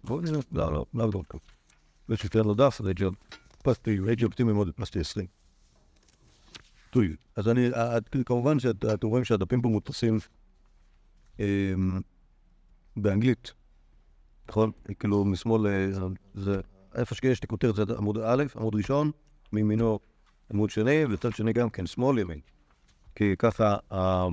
בואו 0.04 0.22
נראה, 0.22 0.40
לא, 0.52 0.74
לא, 0.74 0.86
לא 0.94 1.08
בטוח. 1.08 1.42
יש 2.10 2.34
לי 2.36 2.42
לו 2.44 2.54
דף, 2.54 2.80
זה 2.84 2.92
ג'וב. 2.96 3.16
הדפסתי, 3.58 3.98
הייתי 4.08 4.26
אופטימי 4.26 4.54
מאוד, 4.54 4.68
הדפסתי 4.68 5.00
20. 5.00 5.28
טוב, 6.98 7.06
אז 7.36 7.48
אני, 7.48 7.68
ה- 7.74 7.96
ה- 7.96 8.24
כמובן 8.26 8.60
שאתם 8.60 9.08
רואים 9.08 9.26
שהדפים 9.26 9.62
פה 9.62 9.70
מודפסים 9.70 10.18
אמ, 11.40 11.46
באנגלית, 12.96 13.54
נכון? 14.50 14.72
כאילו 15.00 15.26
משמאל, 15.26 15.68
אה, 15.68 15.88
זה, 16.34 16.62
איפה 16.96 17.16
שיש 17.16 17.42
לי 17.42 17.48
כותרת 17.48 17.76
זה 17.76 17.84
עמוד 17.98 18.18
א', 18.18 18.44
עמוד 18.56 18.76
ראשון, 18.76 19.12
מימינו 19.52 20.00
עמוד 20.54 20.70
שני, 20.70 21.06
וצד 21.06 21.32
שני 21.36 21.54
גם 21.54 21.70
כן, 21.70 21.86
שמאל 21.86 22.20
ימין. 22.20 22.40
כי 23.16 23.36
ככה 23.40 23.78
ה- 23.92 24.28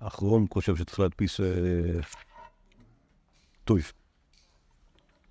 האחרון 0.00 0.46
חושב 0.52 0.76
שצריך 0.76 1.00
להדפיס 1.00 1.40
אה, 1.40 1.46
טויף. 3.64 3.92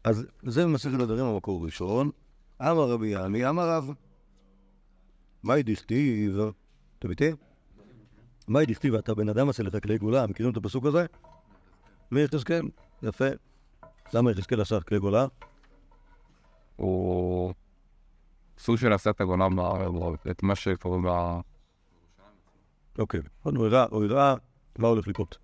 אז 0.03 0.25
זה 0.43 0.65
מסכת 0.67 0.93
נדרים 0.93 1.25
המקור 1.25 1.61
הראשון. 1.61 2.09
אמר 2.61 2.89
רבי 2.89 3.07
יעמי, 3.07 3.49
אמר 3.49 3.69
רב. 3.69 3.91
מאי 5.43 5.63
דכתיב, 5.63 6.39
אתם 6.99 7.09
איתי? 7.09 7.31
מאי 8.47 8.65
דכתיב, 8.65 8.95
אתה 8.95 9.13
בן 9.13 9.29
אדם 9.29 9.49
עשה 9.49 9.63
לך 9.63 9.83
כלי 9.83 9.97
גאולה, 9.97 10.27
מכירים 10.27 10.51
את 10.51 10.57
הפסוק 10.57 10.85
הזה? 10.85 11.05
מיחזקאל, 12.11 12.61
יפה. 13.03 13.25
למה 14.13 14.31
יחזקאל 14.31 14.61
עשה 14.61 14.81
כלי 14.81 14.99
גאולה? 14.99 15.25
הוא 16.75 17.53
סוג 18.57 18.75
של 18.75 18.93
עשה 18.93 19.09
את 19.09 19.21
הגולה 19.21 19.49
בארץ, 19.49 20.19
את 20.31 20.43
מה 20.43 20.55
שקורה 20.55 20.97
ב... 21.03 21.39
אוקיי, 22.99 23.19
נכון, 23.39 23.55
הוא 23.55 23.65
הראה, 24.03 24.35
מה 24.77 24.87
הולך 24.87 25.07
לקרות. 25.07 25.37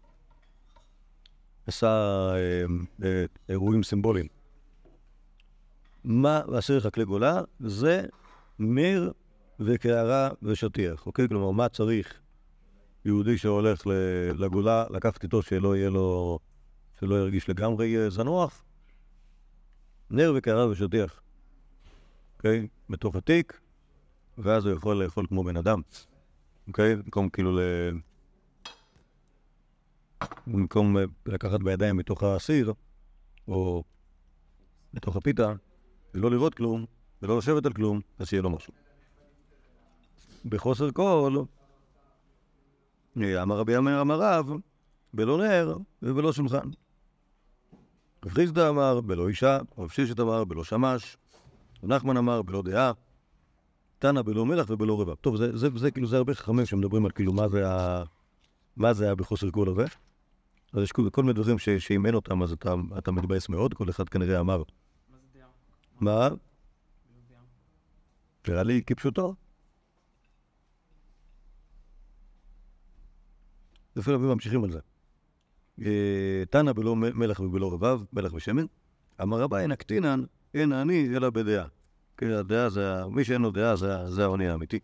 עשה 1.67 1.87
אה, 2.33 2.65
אה, 3.03 3.25
אירועים 3.49 3.83
סימבוליים. 3.83 4.27
מה 6.03 6.41
עשה 6.57 6.77
לך 6.77 6.87
כלי 6.93 7.05
גאולה? 7.05 7.41
זה 7.59 8.05
נר 8.59 9.11
וקערה 9.59 10.29
ושטיח, 10.41 11.05
אוקיי? 11.05 11.27
כלומר, 11.27 11.51
מה 11.51 11.69
צריך 11.69 12.21
יהודי 13.05 13.37
שהולך 13.37 13.87
לגולה 14.37 14.85
לקחת 14.89 15.23
איתו 15.23 15.41
שלא 15.41 15.75
יהיה 15.75 15.89
לו, 15.89 16.39
שלא 16.99 17.15
ירגיש 17.15 17.49
לגמרי 17.49 18.09
זנוח? 18.09 18.63
נר 20.09 20.33
וקערה 20.35 20.67
ושטיח, 20.67 21.21
אוקיי? 22.37 22.67
בתוך 22.89 23.15
התיק, 23.15 23.59
ואז 24.37 24.65
הוא 24.65 24.73
יכול 24.73 25.03
לאכול 25.03 25.27
כמו 25.27 25.43
בן 25.43 25.57
אדם. 25.57 25.81
אוקיי? 26.67 26.95
במקום 26.95 27.29
כאילו 27.29 27.57
ל... 27.57 27.59
במקום 30.47 30.97
אה, 30.97 31.03
לקחת 31.25 31.59
בידיים 31.59 31.97
מתוך 31.97 32.23
הסיר, 32.23 32.73
או 33.47 33.83
לתוך 34.93 35.15
הפיתה, 35.15 35.53
ולא 36.13 36.31
לראות 36.31 36.55
כלום, 36.55 36.85
ולא 37.21 37.37
לשבת 37.37 37.65
על 37.65 37.73
כלום, 37.73 38.01
אז 38.19 38.27
שיהיה 38.27 38.41
לו 38.41 38.49
משהו. 38.49 38.73
בחוסר 40.49 40.91
כל, 40.91 41.43
אמר 43.17 43.57
רבי 43.57 43.77
אמר 43.77 44.01
אמר 44.01 44.19
רב, 44.21 44.49
בלא 45.13 45.37
נר 45.37 45.77
ובלא 46.01 46.33
שולחן. 46.33 46.69
רב 48.25 48.31
חיסדא 48.31 48.69
אמר, 48.69 49.01
בלא 49.01 49.27
אישה, 49.27 49.59
רב 49.77 49.89
ששת 49.89 50.19
אמר, 50.19 50.43
בלא 50.43 50.63
שמש, 50.63 51.17
נחמן 51.83 52.17
אמר, 52.17 52.41
בלא 52.41 52.61
דעה, 52.61 52.91
תנא 53.99 54.21
בלא 54.21 54.45
מלח 54.45 54.65
ובלא 54.69 55.01
רבב. 55.01 55.15
טוב, 55.15 55.35
זה, 55.35 55.57
זה, 55.57 55.67
זה 55.75 55.91
כאילו, 55.91 56.07
זה 56.07 56.17
הרבה 56.17 56.33
חכמים 56.33 56.65
שמדברים 56.65 57.05
על 57.05 57.11
כאילו 57.11 57.33
מה 57.33 57.47
זה, 57.47 57.69
ה... 57.69 58.03
מה 58.75 58.93
זה 58.93 59.05
היה 59.05 59.15
בחוסר 59.15 59.51
כל 59.51 59.69
הזה. 59.69 59.85
אז 60.73 60.83
יש 60.83 60.91
כל 60.91 61.21
מיני 61.21 61.33
דברים 61.33 61.57
שאם 61.59 62.05
אין 62.05 62.15
אותם 62.15 62.43
אז 62.43 62.51
אתה, 62.51 62.73
אתה 62.97 63.11
מתבאס 63.11 63.49
מאוד, 63.49 63.73
כל 63.73 63.89
אחד 63.89 64.09
כנראה 64.09 64.39
אמר. 64.39 64.63
מה? 65.99 66.29
נראה 68.47 68.63
לי 68.63 68.81
כפשוטו. 68.85 69.35
לפי 73.97 74.11
רבים 74.11 74.29
ממשיכים 74.29 74.63
על 74.63 74.71
זה. 74.71 74.79
אה, 75.81 76.43
תנא 76.49 76.73
בלא 76.73 76.95
מ- 76.95 77.19
מלח 77.19 77.39
ובלא 77.39 77.73
רבב, 77.73 78.01
מלח 78.13 78.33
ושמן. 78.33 78.65
אמר 79.21 79.41
רבה 79.41 79.61
אין 79.61 79.71
הקטינן, 79.71 80.23
אין 80.53 80.71
אני 80.73 81.15
אלא 81.15 81.29
בדעה. 81.29 81.67
כן, 82.17 82.31
הדעה 82.31 82.69
זה, 82.69 83.05
מי 83.05 83.23
שאין 83.23 83.41
לו 83.41 83.51
דעה 83.51 83.75
זה, 83.75 84.09
זה 84.09 84.23
העוני 84.23 84.49
האמיתי. 84.49 84.79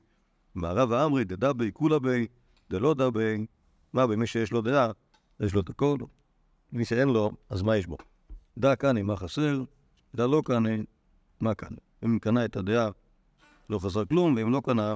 מערב 0.55 0.91
האמרי 0.91 1.23
דדה 1.23 1.53
בי 1.53 1.71
כולה 1.73 1.99
בי, 1.99 2.27
דלא 2.69 2.93
דה 2.93 3.09
בי, 3.09 3.45
מה 3.93 4.07
במי 4.07 4.27
שיש 4.27 4.51
לו 4.51 4.61
דעה, 4.61 4.91
יש 5.39 5.53
לו 5.53 5.61
את 5.61 5.69
הכל, 5.69 5.97
מי 6.71 6.85
שאין 6.85 7.09
לו, 7.09 7.31
אז 7.49 7.61
מה 7.61 7.77
יש 7.77 7.87
בו? 7.87 7.97
דע 8.57 8.75
קני 8.75 9.01
מה 9.01 9.15
חסר, 9.15 9.63
דע 10.15 10.27
לא 10.27 10.41
קני, 10.45 10.83
מה 11.39 11.53
קנה? 11.53 11.77
אם 12.05 12.19
קנה 12.19 12.45
את 12.45 12.55
הדעה, 12.55 12.89
לא 13.69 13.79
חסר 13.79 14.05
כלום, 14.05 14.35
ואם 14.35 14.51
לא 14.51 14.61
קנה, 14.65 14.95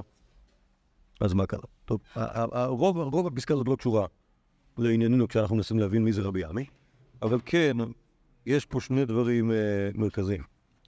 אז 1.20 1.34
מה 1.34 1.46
קרה? 1.46 1.60
טוב, 1.84 2.00
הרוב, 2.14 2.98
רוב 2.98 3.26
הפסקה 3.26 3.54
הזאת 3.54 3.68
לא 3.68 3.76
קשורה 3.76 4.06
לענייננו 4.78 5.28
כשאנחנו 5.28 5.56
מנסים 5.56 5.78
להבין 5.78 6.04
מי 6.04 6.12
זה 6.12 6.22
רבי 6.22 6.44
עמי, 6.44 6.64
אבל 7.22 7.38
כן, 7.44 7.76
יש 8.46 8.66
פה 8.66 8.80
שני 8.80 9.04
דברים 9.04 9.50
אה, 9.50 9.56
מרכזיים. 9.94 10.42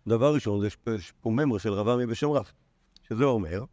דבר 0.06 0.34
ראשון, 0.34 0.66
יש 0.66 0.76
פה- 1.20 1.30
ממר 1.30 1.58
של 1.58 1.72
רב 1.72 1.88
עמי 1.88 2.06
בשם 2.06 2.30
רב, 2.30 2.50
שזה 3.08 3.24
אומר 3.24 3.64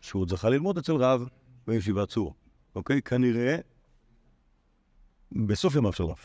שהוא 0.00 0.22
עוד 0.22 0.30
זכה 0.30 0.50
ללמוד 0.50 0.78
אצל 0.78 0.92
רב 0.92 1.28
בישיבת 1.66 2.08
צור, 2.08 2.34
אוקיי? 2.74 3.02
כנראה 3.02 3.56
בסוף 5.32 5.74
ימיו 5.74 5.92
של 5.92 6.04
רב, 6.04 6.18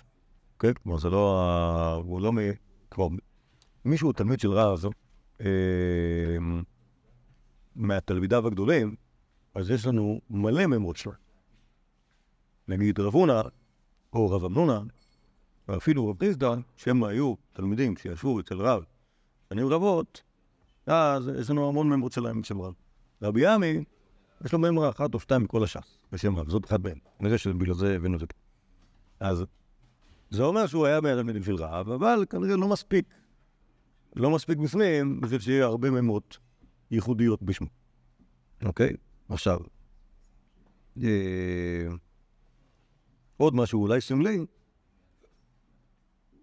אוקיי? 0.55 0.73
כלומר, 0.83 0.97
זה 0.99 1.09
לא... 1.09 2.01
הוא 2.05 2.21
לא 2.21 2.33
מ... 2.33 2.37
כלומר, 2.89 3.17
מישהו 3.85 4.11
תלמיד 4.13 4.39
של 4.39 4.51
רב, 4.51 4.85
אה, 5.41 5.45
מהתלמידיו 7.75 8.47
הגדולים, 8.47 8.95
אז 9.55 9.69
יש 9.69 9.85
לנו 9.85 10.21
מלא 10.29 10.65
ממרות 10.65 10.97
שלו. 10.97 11.11
נגיד 12.67 12.99
רב 12.99 13.13
הונא, 13.13 13.41
או 14.13 14.29
רב 14.29 14.45
אמנונה, 14.45 14.81
ואפילו 15.67 16.09
רב 16.09 16.19
חיסדא, 16.19 16.55
שהם 16.75 17.03
היו 17.03 17.33
תלמידים 17.53 17.97
שישבו 17.97 18.39
אצל 18.39 18.55
רב 18.55 18.83
שנים 19.49 19.67
רבות, 19.67 20.21
אז 20.85 21.29
יש 21.39 21.49
לנו 21.49 21.69
המון 21.69 21.89
ממרות 21.89 22.11
שלהם 22.11 22.41
בשם 22.41 22.61
רב. 22.61 22.73
רבי 23.21 23.47
עמי, 23.47 23.83
יש 24.45 24.53
לו 24.53 24.59
ממרה 24.59 24.89
אחת 24.89 25.13
או 25.13 25.19
שתיים 25.19 25.43
מכל 25.43 25.63
הש"ס, 25.63 25.97
בשם 26.11 26.35
רב, 26.35 26.49
זאת 26.49 26.65
אחת 26.65 26.79
מהן. 26.79 26.97
נראה 27.19 27.37
שבגלל 27.37 27.73
זה 27.73 27.95
הבאנו 27.95 28.15
את 28.15 28.19
זה. 28.19 28.25
אז 29.19 29.45
זה 30.29 30.43
אומר 30.43 30.67
שהוא 30.67 30.85
היה 30.85 31.01
מהתלמידים 31.01 31.43
של 31.43 31.55
רב, 31.55 31.89
אבל 31.89 32.25
כנראה 32.29 32.55
לא 32.55 32.67
מספיק, 32.67 33.05
לא 34.15 34.29
מספיק 34.29 34.57
בפנים 34.57 35.21
בשביל 35.21 35.39
שיהיה 35.39 35.65
הרבה 35.65 35.91
ממרות 35.91 36.37
ייחודיות 36.91 37.43
בשמו. 37.43 37.67
אוקיי? 38.65 38.93
עכשיו, 39.31 39.59
אה, 41.03 41.87
עוד 43.37 43.55
משהו 43.55 43.81
אולי 43.81 44.01
סמלי, 44.01 44.45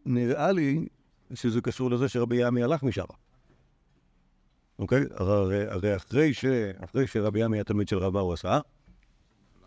נראה 0.06 0.52
לי 0.52 0.88
שזה 1.34 1.60
קשור 1.60 1.90
לזה 1.90 2.08
שרבי 2.08 2.46
ימי 2.46 2.62
הלך 2.62 2.82
משם. 2.82 3.04
אוקיי? 4.78 5.04
הרי, 5.10 5.68
הרי 5.68 5.96
אחרי, 5.96 6.34
ש, 6.34 6.44
אחרי 6.84 7.06
שרבי 7.06 7.44
ימי 7.44 7.56
היה 7.56 7.64
תלמיד 7.64 7.88
של 7.88 7.98
רבה 7.98 8.20
הוא 8.20 8.32
עשה, 8.32 8.60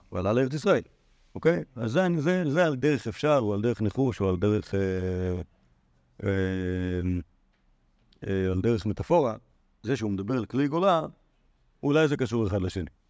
הוא 0.10 0.20
עלה 0.20 0.34
לארץ 0.34 0.54
ישראל, 0.54 0.82
אוקיי? 1.36 1.64
אז 1.76 1.92
זה, 1.92 2.08
זה, 2.18 2.44
זה 2.50 2.66
על 2.66 2.76
דרך 2.76 3.08
אפשר, 3.08 3.40
או 3.42 3.54
על 3.54 3.62
דרך 3.62 3.82
ניחוש, 3.82 4.22
או 4.22 4.30
על 4.30 4.38
דרך, 4.38 4.76
אה, 4.76 4.80
אה, 6.24 7.02
אה, 8.28 8.52
על 8.52 8.62
דרך 8.62 8.86
מטאפורה, 8.86 9.36
זה 9.84 9.96
שהוא 9.96 10.12
מדבר 10.12 10.38
על 10.38 10.46
כלי 10.46 10.68
גולה, 10.68 11.02
אולי 11.84 12.08
זה 12.08 12.18
קשור 12.18 12.48
אחד 12.48 12.62
לשני. 12.62 13.01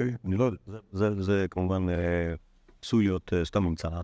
אוקיי? 0.00 0.16
אני 0.24 0.36
לא 0.36 0.44
יודע. 0.44 0.58
זה- 0.66 0.78
זה- 1.14 1.22
זה 1.22 1.46
כמובן 1.50 1.88
אה, 1.88 2.34
עשוי 2.82 3.04
להיות 3.04 3.32
אה, 3.32 3.44
סתם 3.44 3.66
המצאה, 3.66 4.00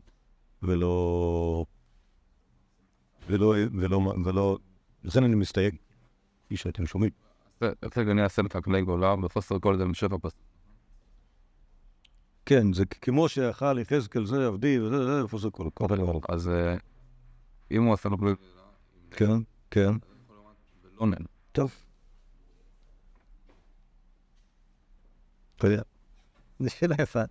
ולא... 0.62 1.64
ולא... 3.28 3.54
ולא... 3.72 4.14
ולא... 4.24 4.58
לכן 5.04 5.24
אני 5.24 5.34
מסתייג, 5.34 5.76
כפי 6.46 6.56
שאתם 6.56 6.86
שומעים. 6.86 7.10
איך 7.62 7.98
אני 7.98 8.22
אעשה 8.22 8.42
לך 8.42 8.58
כלי 8.64 8.82
גולה 8.82 9.14
וחוסר 9.22 9.58
כל 9.58 9.76
זה 9.78 9.84
משפע 9.84 10.16
פס... 10.22 10.32
כן, 12.46 12.72
זה 12.72 12.84
כמו 12.86 13.28
שאכל 13.28 13.78
יחזקאל 13.80 14.26
זה 14.26 14.46
עבדי 14.46 14.80
וזה, 14.80 15.04
זה, 15.04 15.36
זה 15.38 15.50
כל 15.50 15.68
כך. 15.76 15.86
אז 16.28 16.48
אה, 16.48 16.76
אם 17.70 17.82
הוא 17.82 17.94
עשה 17.94 18.08
לו 18.08 18.18
כלי 18.18 18.32
כן, 19.10 19.36
כן. 19.70 19.92
לא. 21.00 21.06
טוב. 21.52 21.83
אתה 25.64 25.72
יודע. 25.72 25.82
זו 26.60 26.70
שאלה 26.70 26.94
יפה. 27.02 27.22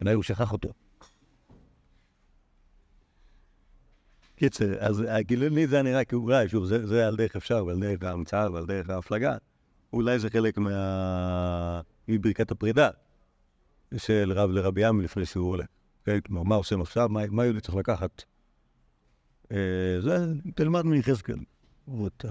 אולי 0.00 0.14
הוא 0.14 0.22
שכח 0.22 0.52
אותו. 0.52 0.68
קיצר, 4.36 4.78
אז 4.78 5.04
כאילו 5.28 5.48
לי 5.48 5.66
זה 5.66 5.82
נראה 5.82 6.04
כאולי, 6.04 6.48
שוב, 6.48 6.64
זה, 6.64 6.86
זה 6.86 7.06
על 7.06 7.16
דרך 7.16 7.36
אפשר, 7.36 7.64
ועל 7.66 7.80
דרך 7.80 8.02
ההמצאה 8.02 8.52
ועל 8.52 8.66
דרך 8.66 8.90
ההפלגה. 8.90 9.36
אולי 9.92 10.18
זה 10.18 10.30
חלק 10.30 10.58
מה... 10.58 11.80
מברכת 12.08 12.50
הפרידה 12.50 12.90
של 13.96 14.32
רב 14.34 14.50
לרבי 14.50 14.84
עמי 14.84 15.04
לפני 15.04 15.26
שהוא 15.26 15.48
הולך. 15.48 15.66
כן? 16.04 16.20
כלומר, 16.20 16.42
מה 16.42 16.54
עושים 16.54 16.80
עכשיו? 16.80 17.08
מה, 17.08 17.20
מה 17.30 17.44
יהודי 17.44 17.60
צריך 17.60 17.76
לקחת? 17.76 18.22
אה, 19.52 20.00
זה, 20.00 20.26
תלמד 20.54 20.82
מיחזקאל. 20.82 21.36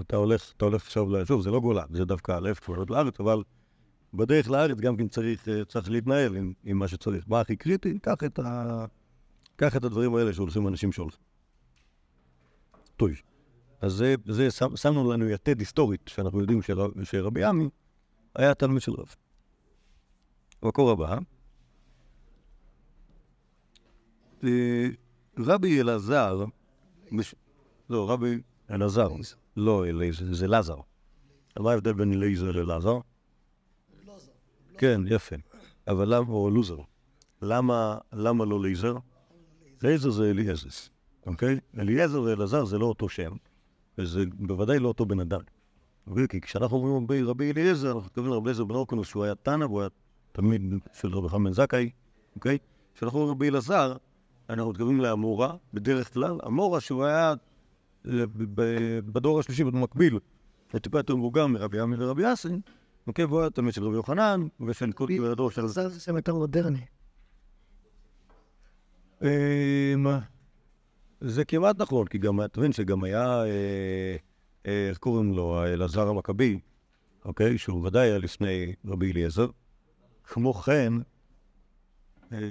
אתה, 0.02 0.16
הולך, 0.16 0.54
אתה 0.58 0.66
הולך 0.66 0.82
עכשיו, 0.82 1.26
שוב, 1.26 1.42
זה 1.42 1.52
לא 1.52 1.60
גולה, 1.60 1.84
זה 1.90 2.06
דווקא 2.06 2.40
להפך 2.40 2.70
לעלות 2.70 2.90
לארץ, 2.90 3.20
אבל 3.20 3.44
בדרך 4.14 4.50
לארץ 4.50 4.78
גם 4.78 4.98
כן 4.98 5.08
צריך, 5.08 5.50
אה, 5.50 5.66
צריך 5.66 5.90
להתנהל 5.90 6.38
עם, 6.38 6.54
עם 6.64 6.78
מה 6.78 6.88
שצריך. 6.88 7.26
מה 7.28 7.40
הכי 7.40 7.56
קריטי? 7.56 8.00
קח 8.00 8.24
את, 8.26 8.40
ה, 8.40 8.86
קח 9.56 9.76
את 9.76 9.84
הדברים 9.84 10.16
האלה 10.16 10.34
שהולכים 10.34 10.68
אנשים 10.68 10.92
שהולכים. 10.92 11.22
טוב. 12.96 13.10
אז 13.82 13.94
זה, 13.94 14.16
זה 14.26 14.52
שם, 14.52 14.76
שמנו 14.76 15.12
לנו 15.12 15.30
יתד 15.30 15.60
היסטורית, 15.60 16.02
שאנחנו 16.08 16.40
יודעים 16.40 16.62
שרב, 16.62 17.04
שרבי 17.04 17.44
עמי 17.44 17.70
היה 18.36 18.54
תלמיד 18.54 18.82
של 18.82 18.92
רב. 18.92 19.16
המקור 20.62 20.92
הבא, 20.92 21.18
אה, 24.44 24.88
רבי 25.38 25.82
אלעזר, 25.82 26.46
מש... 27.12 27.36
לא, 27.90 28.10
רבי 28.12 28.42
אלעזר, 28.72 29.10
לא 29.58 29.86
אליעזר, 29.86 30.34
זה 30.34 30.48
לזר. 30.48 30.78
מה 31.60 31.72
ההבדל 31.72 31.94
בין 31.94 32.14
אליעזר 32.14 32.52
ללזר? 32.52 33.00
כן, 34.78 35.02
יפה. 35.08 35.36
אבל 35.88 36.16
למה, 36.16 36.30
או 36.30 36.50
לוזר. 36.50 36.78
למה, 37.42 37.98
לא 38.14 38.62
לייזר? 38.64 38.96
לייזר 39.82 40.10
זה 40.10 40.30
אליעזר, 40.30 40.70
אוקיי? 41.26 41.60
אליעזר 41.78 42.22
ואלעזר 42.22 42.66
זה 42.66 42.78
לא 42.78 42.86
אותו 42.86 43.10
שם, 43.10 43.32
וזה 43.98 44.24
בוודאי 44.34 44.80
לא 44.80 44.88
אותו 44.88 45.06
בן 45.06 45.20
אדם. 45.20 45.42
כי 46.30 46.42
כשאנחנו 46.42 46.78
אומרים 46.78 47.28
רבי, 47.28 47.52
אליעזר, 47.52 47.88
אנחנו 47.88 48.06
מתכוונים 48.06 48.32
לרבי 48.32 48.46
אליעזר 48.46 48.64
בן 48.64 48.76
אורקנוס, 48.76 49.08
שהוא 49.08 49.24
היה 49.24 49.36
תנא, 49.36 49.66
והוא 49.66 49.82
היה 49.82 49.90
תלמיד 50.32 50.62
של 50.94 51.08
רבי 51.16 51.28
בן 51.44 51.54
זכאי, 51.54 51.90
אוקיי? 52.36 52.58
כשאנחנו 52.96 53.20
אומרים 53.20 53.36
רבי 53.36 53.50
אלעזר, 53.50 53.96
אנחנו 54.50 54.70
מתכוונים 54.72 55.02
לאמורה, 55.02 55.56
בדרך 55.74 56.14
כלל, 56.14 56.40
אמורה 56.48 56.80
שהוא 56.80 57.04
היה 57.04 57.34
בדור 59.06 59.40
השלישי, 59.40 59.64
במקביל, 59.64 60.20
לטיפה 60.74 61.00
יותר 61.00 61.16
מבוגר 61.16 61.48
מרבי 61.48 61.79
עמי 61.79 61.96
ורבי 62.00 62.25
אוקיי? 63.08 63.25
והוא 63.25 63.42
היה 63.42 63.50
תלמיד 63.50 63.74
של 63.74 63.84
רבי 63.84 63.96
יוחנן, 63.96 64.48
ושל 64.68 64.92
כל 64.92 65.08
הדור 65.32 65.51
של... 65.51 65.68
זה 65.68 65.90
זה 65.90 66.00
שם 66.00 66.16
יותר 66.16 66.36
מודרני. 66.36 66.86
אמ, 69.22 70.08
זה 71.22 71.46
כמעט 71.46 71.82
נכון, 71.82 72.08
כי 72.08 72.18
גם, 72.18 72.42
אתה 72.42 72.60
מבין 72.60 72.72
שגם 72.72 73.03
היה, 73.03 73.44
אה, 73.44 74.16
אה, 74.66 74.90
איך 74.90 74.98
קוראים 74.98 75.34
לו, 75.34 75.64
אלעזר 75.64 76.08
המכבי, 76.08 76.60
אוקיי? 77.25 77.58
שהוא 77.58 77.88
ודאי 77.88 78.08
היה 78.08 78.18
לפני 78.18 78.74
רבי 78.86 79.12
אליעזר. 79.12 79.48
כמו 80.24 80.53
כן, 80.53 80.94
אה, 82.32 82.50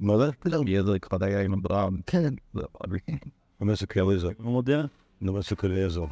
מה 0.00 0.14
זה? 0.18 0.56
אליעזר 0.56 0.98
כבר 0.98 1.24
היה 1.24 1.42
עם 1.42 1.52
אברהם. 1.52 2.00
כן. 2.06 2.34
במשק 3.60 3.96
אליעזר. 3.96 4.28
לא 4.38 4.56
יודע? 4.56 4.84
במשק 5.22 5.64
אליעזר. 5.64 6.04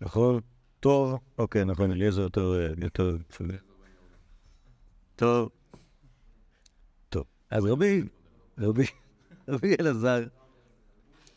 נכון? 0.00 0.40
טוב, 0.80 1.18
אוקיי, 1.38 1.64
נכון, 1.64 1.90
אליעזר 1.90 2.22
יותר... 2.22 2.68
יותר... 2.82 3.16
טוב. 5.16 5.48
טוב. 7.08 7.24
אז 7.50 7.64
רבי, 7.64 8.02
רבי, 8.58 8.84
רבי 9.48 9.74
אלעזר, 9.80 10.24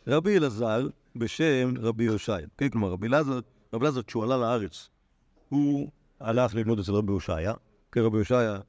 רבי 0.08 0.38
אלעזר 0.38 0.88
בשם 1.16 1.74
רבי 1.80 2.04
יושעיה. 2.04 2.48
כן, 2.58 2.70
כלומר, 2.70 2.90
רבי 2.90 3.08
אלעזר, 3.08 3.40
רבי 3.74 3.86
אלעזר, 3.86 4.02
כשהוא 4.04 4.24
עלה 4.24 4.38
לארץ, 4.38 4.90
הוא 5.50 5.90
הלך 6.20 6.56
ללמוד 6.56 6.80
אצל 6.80 6.92
רבי 6.92 7.12
יושעיה, 7.12 7.54
כן, 7.92 8.02
רבי 8.02 8.18
יושעיה, 8.18 8.60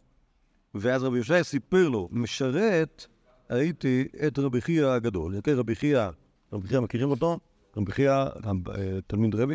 ואז 0.74 1.04
רבי 1.04 1.18
יושעיה 1.18 1.44
סיפר 1.44 1.88
לו, 1.88 2.08
משרת 2.12 3.06
הייתי 3.48 4.08
את 4.26 4.38
רבי 4.38 4.60
חייא 4.60 4.86
הגדול. 4.86 5.40
כן, 5.44 5.52
רבי 5.56 5.74
חייא, 5.74 6.08
רבי 6.52 6.68
חייא 6.68 6.80
מכירים 6.80 7.10
אותו? 7.10 7.38
רבי 7.76 7.92
חייא, 7.92 8.12
אה, 8.12 8.28
תלמיד 9.06 9.34
רבי? 9.34 9.54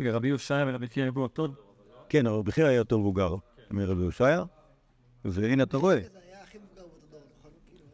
רגע, 0.00 0.12
רבי 0.12 0.28
יושעיה 0.28 0.64
ורבי 0.68 0.88
חייא 0.88 1.04
היו 1.04 1.12
אותו? 1.16 1.48
כן, 2.08 2.26
רבי 2.26 2.52
חייא 2.52 2.66
היה 2.66 2.76
יותר 2.76 2.98
מבוגר 2.98 3.34
מרבי 3.70 4.02
יושעיה, 4.02 4.44
והנה 5.24 5.62
אתה 5.62 5.76
רואה. 5.76 5.96
נכון? 5.98 6.10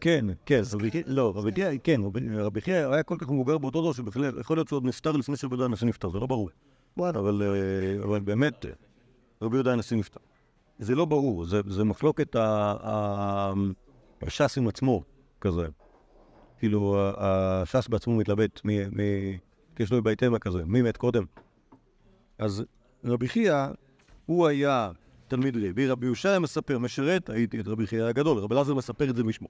כן, 0.01 0.27
כן, 0.47 0.62
רבי 0.75 0.90
חייא, 0.90 1.03
לא, 1.07 1.33
רבי 1.37 1.53
חייא, 1.53 1.79
כן, 1.85 2.01
רבי- 2.05 2.61
חייא 2.61 2.88
היה 2.92 3.03
כל 3.03 3.16
כך 3.18 3.31
מבוגר 3.31 3.59
באותו 3.59 3.83
דור 3.83 3.95
שבכלל, 3.95 4.40
יכול 4.40 4.57
להיות 4.57 4.68
שהוא 4.68 4.77
עוד 4.77 4.85
נפטר 4.85 5.12
לפני 5.12 5.37
שרבי 5.37 5.55
יהודה 5.55 5.64
הנשיא 5.64 5.87
נפטר, 5.87 6.11
זה 6.11 6.18
לא 6.18 6.27
ברור. 6.27 6.51
אבל, 6.99 7.42
אה, 7.42 8.05
אבל 8.05 8.21
באמת, 8.21 8.66
רבי 9.42 9.57
יהודה 9.57 9.73
הנשיא 9.73 9.97
נפטר. 9.97 10.21
זה 10.79 10.95
לא 10.95 11.05
ברור, 11.05 11.45
זה, 11.45 11.61
זה 11.68 11.85
מחלוקת 11.85 12.37
הש"ס 14.23 14.59
עם 14.59 14.68
עצמו, 14.68 15.03
כזה. 15.42 15.66
כאילו, 16.59 16.98
הש"ס 17.16 17.88
בעצמו 17.88 18.16
מתלבט, 18.16 18.64
מי, 18.64 18.78
מי, 18.92 19.38
יש 19.78 19.92
לו 19.92 20.02
בהתאמה 20.02 20.38
כזה, 20.38 20.64
מי 20.64 20.83
מת 20.83 20.96
קודם. 20.96 21.24
אז 22.38 22.64
רבי 23.05 23.28
חייא, 23.28 23.66
הוא 24.26 24.46
היה 24.46 24.90
תלמיד 25.28 25.57
רבי, 25.57 25.88
רבי 25.88 26.07
יושעיה 26.07 26.38
מספר, 26.38 26.78
משרת, 26.78 27.31
הייתי 27.31 27.61
את 27.61 27.68
רבי 27.68 27.87
חייא 27.87 28.05
הגדול, 28.05 28.38
רבי 28.38 28.55
אלעזר 28.55 28.74
מספר 28.74 29.11
את 29.11 29.16
זה 29.16 29.24
בשמו. 29.24 29.48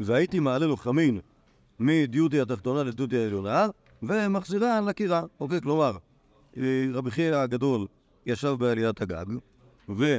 והייתי 0.00 0.40
מעלה 0.40 0.66
לו 0.66 0.76
חמין 0.76 1.20
מדיוטי 1.78 2.40
התחתונה 2.40 2.82
לדיוטי 2.82 3.18
העליונה, 3.18 3.66
ומחזירה 4.02 4.80
לקירה. 4.80 5.22
אוקיי, 5.40 5.60
כלומר, 5.60 5.96
אה, 6.56 6.86
רבי 6.92 7.10
חייא 7.10 7.36
הגדול 7.36 7.86
ישב 8.26 8.54
בעליית 8.58 9.00
הגג, 9.00 9.26
ו... 9.88 10.18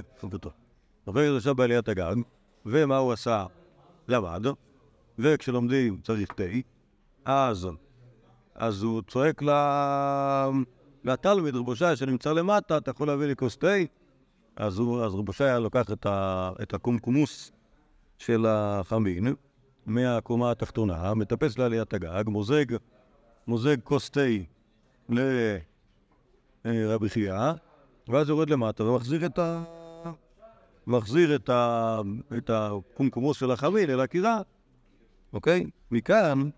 חייא 1.08 1.38
ישב 1.38 1.52
בעליית 1.52 1.90
הגג, 1.90 2.16
ומה 2.66 2.98
הוא 2.98 3.14
עשה? 3.14 3.46
למד, 4.08 4.46
וכשלומדים 5.20 5.98
צריך 6.04 6.34
תה, 6.34 6.44
אז, 7.26 7.68
אז 8.56 8.84
הוא 8.84 9.02
צועק. 9.08 9.42
לתלמיד, 11.04 11.56
רבו 11.56 11.76
שי, 11.76 11.96
שנמצא 11.96 12.34
למטה, 12.34 12.78
אתה 12.78 12.92
יכול 12.92 13.08
להביא 13.08 13.26
לי 13.26 13.36
כוס 13.36 13.58
תה? 13.58 13.76
אז, 14.56 14.80
הוא, 14.80 15.04
אז 15.04 15.16
רבו 15.16 15.34
שי 15.34 15.44
לוקח 15.60 15.92
את, 15.92 16.06
ה, 16.06 16.52
את 16.62 16.74
הקומקומוס 16.74 17.52
של 18.18 18.46
החמין 18.48 19.36
מהקומה 19.86 20.52
התחתונה, 20.52 21.14
מטפס 21.14 21.58
לעליית 21.58 21.94
הגג, 21.94 22.24
מוזג, 22.28 22.66
מוזג 23.48 23.78
כוס 23.84 24.10
תה 24.10 24.22
לרבי 26.66 27.10
חייא, 27.10 27.52
ואז 28.08 28.30
יורד 28.30 28.50
למטה 28.50 28.84
ומחזיר 28.84 29.26
את 29.26 29.40
ה... 29.40 29.64
מחזיר 30.88 31.36
את, 31.36 31.50
ה... 31.50 32.00
את 32.38 32.50
הקומקומוס 32.54 33.38
של 33.38 33.52
החמין 33.52 33.90
אל 33.90 34.00
הקירה, 34.00 34.42
אוקיי? 35.34 35.66
מכאן, 35.92 36.50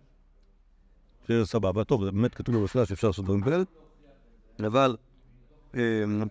שזה 1.28 1.46
סבבה, 1.46 1.84
טוב, 1.84 2.06
זה 2.06 2.12
באמת 2.12 2.36
כתוב 2.36 2.56
במפלע 2.56 2.86
שאפשר 2.86 3.08
לעשות 3.08 3.26
דברים 3.26 3.42
כאלה, 3.42 3.64
אבל... 4.60 4.96
אמ, 5.76 6.24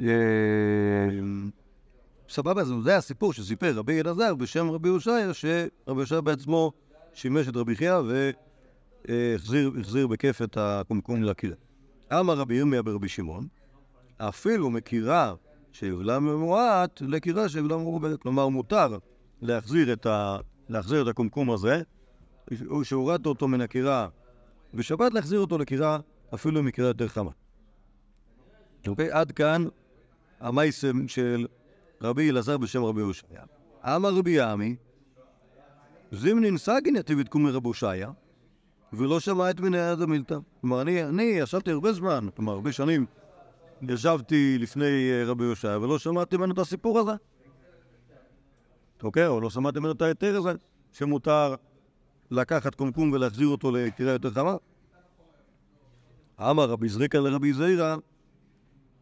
אמ, 0.00 1.50
סבבה, 2.28 2.62
זה, 2.64 2.96
הסיפור 2.96 3.32
שסיפר 3.32 3.72
רבי 3.74 4.00
אלעזר 4.00 4.34
בשם 4.34 4.70
רבי 4.70 4.88
יושעיה, 4.88 5.34
שרבי 5.34 6.00
יושעיה 6.00 6.20
בעצמו 6.20 6.72
שימש 7.14 7.48
את 7.48 7.56
רבי 7.56 7.76
חייא 7.76 7.94
והחזיר 9.08 9.72
החזיר 9.80 10.06
בכיף 10.06 10.42
את 10.42 10.56
הקומקום 10.60 11.22
לקירה. 11.22 11.54
אמר 12.12 12.34
רבי 12.34 12.54
ירמיה 12.54 12.82
ברבי 12.82 13.08
שמעון, 13.08 13.46
אפילו 14.18 14.70
מקירה 14.70 15.34
שיבלה 15.78 16.20
ממועט 16.20 17.02
לקירה 17.06 17.48
שיבלה 17.48 17.76
מרובה. 17.76 18.16
כלומר, 18.16 18.48
מותר 18.48 18.98
להחזיר 19.42 19.92
את, 19.92 20.06
ה, 20.06 20.38
להחזיר 20.68 21.02
את 21.02 21.06
הקומקום 21.06 21.50
הזה, 21.50 21.82
או 22.66 22.84
שהורדת 22.84 23.26
אותו 23.26 23.48
מן 23.48 23.60
הקירה 23.60 24.08
בשבת, 24.74 25.12
להחזיר 25.12 25.40
אותו 25.40 25.58
לקירה 25.58 25.98
אפילו 26.34 26.62
מקירה 26.62 26.88
יותר 26.88 27.08
חמה. 27.08 27.30
אוקיי? 28.88 29.10
עד 29.12 29.32
כאן 29.32 29.64
המייסם 30.40 31.08
של 31.08 31.46
רבי 32.02 32.30
אלעזר 32.30 32.58
בשם 32.58 32.84
רבי 32.84 33.00
הושעיה. 33.00 33.42
אמר 33.84 34.14
רבי 34.14 34.30
יעמי, 34.30 34.76
זימנין 36.12 36.56
סגין 36.56 36.96
יתיב 36.96 37.18
את 37.18 37.28
קומי 37.28 37.50
רבי 37.50 37.68
הושעיה, 37.68 38.10
ולא 38.92 39.20
שמע 39.20 39.50
את 39.50 39.60
מנהל 39.60 39.92
הדמילתא. 39.92 40.38
כלומר, 40.60 40.82
אני 40.82 41.22
ישבתי 41.22 41.70
הרבה 41.70 41.92
זמן, 41.92 42.28
כלומר, 42.36 42.52
הרבה 42.52 42.72
שנים, 42.72 43.06
ישבתי 43.82 44.58
לפני 44.58 45.10
אה, 45.10 45.24
רבי 45.26 45.44
הושעיה 45.44 45.78
ולא 45.78 45.98
שמעתי 45.98 46.36
ממנו 46.36 46.52
את 46.52 46.58
הסיפור 46.58 46.98
הזה. 46.98 47.12
אוקיי? 49.02 49.26
או 49.26 49.40
לא 49.40 49.50
שמעתי 49.50 49.78
ממנו 49.78 49.92
את 49.92 50.02
ההיתר 50.02 50.36
הזה, 50.36 50.52
שמותר 50.92 51.54
לקחת 52.30 52.74
קומקום 52.74 53.12
ולהחזיר 53.12 53.48
אותו 53.48 53.70
לקריאה 53.70 54.12
יותר 54.12 54.30
חמה. 54.30 54.56
אמר 56.40 56.64
רבי 56.64 56.88
זריקה 56.88 57.18
לרבי 57.18 57.52
זעירא, 57.52 57.96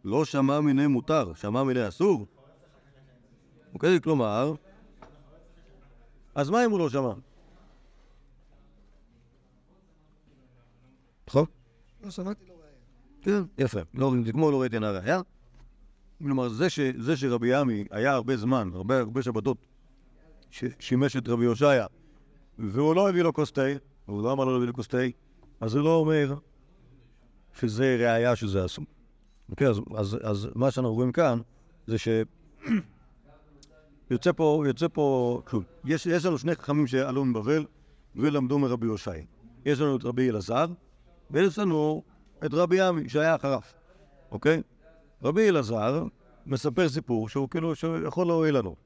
לא 0.05 0.25
שמע 0.25 0.61
מיני 0.61 0.87
מותר, 0.87 1.35
שמע 1.35 1.63
מיני 1.63 1.89
אסור. 1.89 2.27
אוקיי? 3.75 4.01
כלומר, 4.01 4.55
אז 6.35 6.51
מה 6.51 6.65
אם 6.65 6.71
הוא 6.71 6.79
לא 6.79 6.91
שמע? 6.91 7.13
נכון? 11.29 11.45
לא 12.05 12.11
שמעתי, 12.11 12.45
לא 12.49 12.56
יפה. 13.59 13.81
לא, 13.95 14.13
זה 14.27 14.33
כמו 14.33 14.51
לא 14.51 14.61
ראיתי 14.61 14.79
נא 14.79 14.87
ראיה. 14.87 15.21
כלומר, 16.23 16.49
זה, 16.49 17.17
שרבי 17.17 17.55
עמי 17.55 17.85
היה 17.91 18.13
הרבה 18.13 18.37
זמן, 18.37 18.71
הרבה, 18.75 18.99
הרבה 18.99 19.23
שבתות, 19.23 19.67
ששימש 20.51 21.17
את 21.17 21.29
רבי 21.29 21.45
הושעיה, 21.45 21.87
והוא 22.59 22.95
לא 22.95 23.09
הביא 23.09 23.23
לו 23.23 23.33
כוס 23.33 23.53
תה, 23.53 23.63
הוא 24.07 24.23
לא 24.23 24.33
אמר 24.33 24.45
לו 24.45 24.53
להביא 24.53 24.67
לו 24.67 24.75
כוס 24.75 24.89
תה, 24.89 24.99
אז 25.61 25.71
זה 25.71 25.79
לא 25.79 25.95
אומר 25.95 26.35
שזה 27.59 27.97
ראיה 28.01 28.37
שזה 28.37 28.65
אסור. 28.65 28.85
אוקיי, 29.51 29.69
אז, 29.69 29.81
אז, 29.97 30.17
אז 30.23 30.49
מה 30.55 30.71
שאנחנו 30.71 30.95
רואים 30.95 31.13
כאן, 31.13 31.39
זה 31.87 31.99
ש... 31.99 32.09
יוצא 34.11 34.33
פה, 34.33 34.65
יוצא 34.67 34.87
פה, 34.93 35.41
כלום. 35.45 35.63
יש, 35.85 36.07
יש 36.07 36.25
לנו 36.25 36.39
שני 36.39 36.55
חכמים 36.55 36.87
שעלו 36.87 37.25
מבבל 37.25 37.65
ולמדו 38.17 38.59
מרבי 38.59 38.87
הושעיה. 38.87 39.25
יש 39.65 39.81
לנו 39.81 39.97
את 39.97 40.05
רבי 40.05 40.31
אלעזר, 40.31 40.67
ויש 41.31 41.59
לנו 41.59 42.03
את 42.45 42.55
רבי 42.55 42.81
עמי 42.81 43.09
שהיה 43.09 43.35
אחריו, 43.35 43.61
אוקיי? 44.31 44.63
רבי 45.23 45.49
אלעזר 45.49 46.05
מספר 46.47 46.89
סיפור 46.89 47.29
שהוא 47.29 47.49
כאילו, 47.49 47.75
שיכול 47.75 48.27
להועיל 48.27 48.59
לנו. 48.59 48.77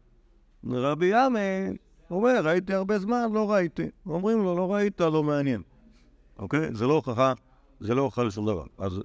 רבי 0.70 1.14
עמי 1.14 1.76
אומר, 2.10 2.40
ראיתי 2.44 2.74
הרבה 2.74 2.98
זמן, 2.98 3.32
לא 3.32 3.50
ראיתי. 3.50 3.90
אומרים 4.06 4.42
לו, 4.42 4.56
לא 4.56 4.74
ראית, 4.74 5.00
לא 5.00 5.22
מעניין. 5.22 5.62
אוקיי? 6.38 6.74
זה 6.74 6.86
לא 6.86 6.94
הוכחה, 6.94 7.32
זה 7.80 7.94
לא 7.94 8.02
הוכחה 8.02 8.22
לשום 8.22 8.46
דבר. 8.46 8.64
אז 8.78 9.00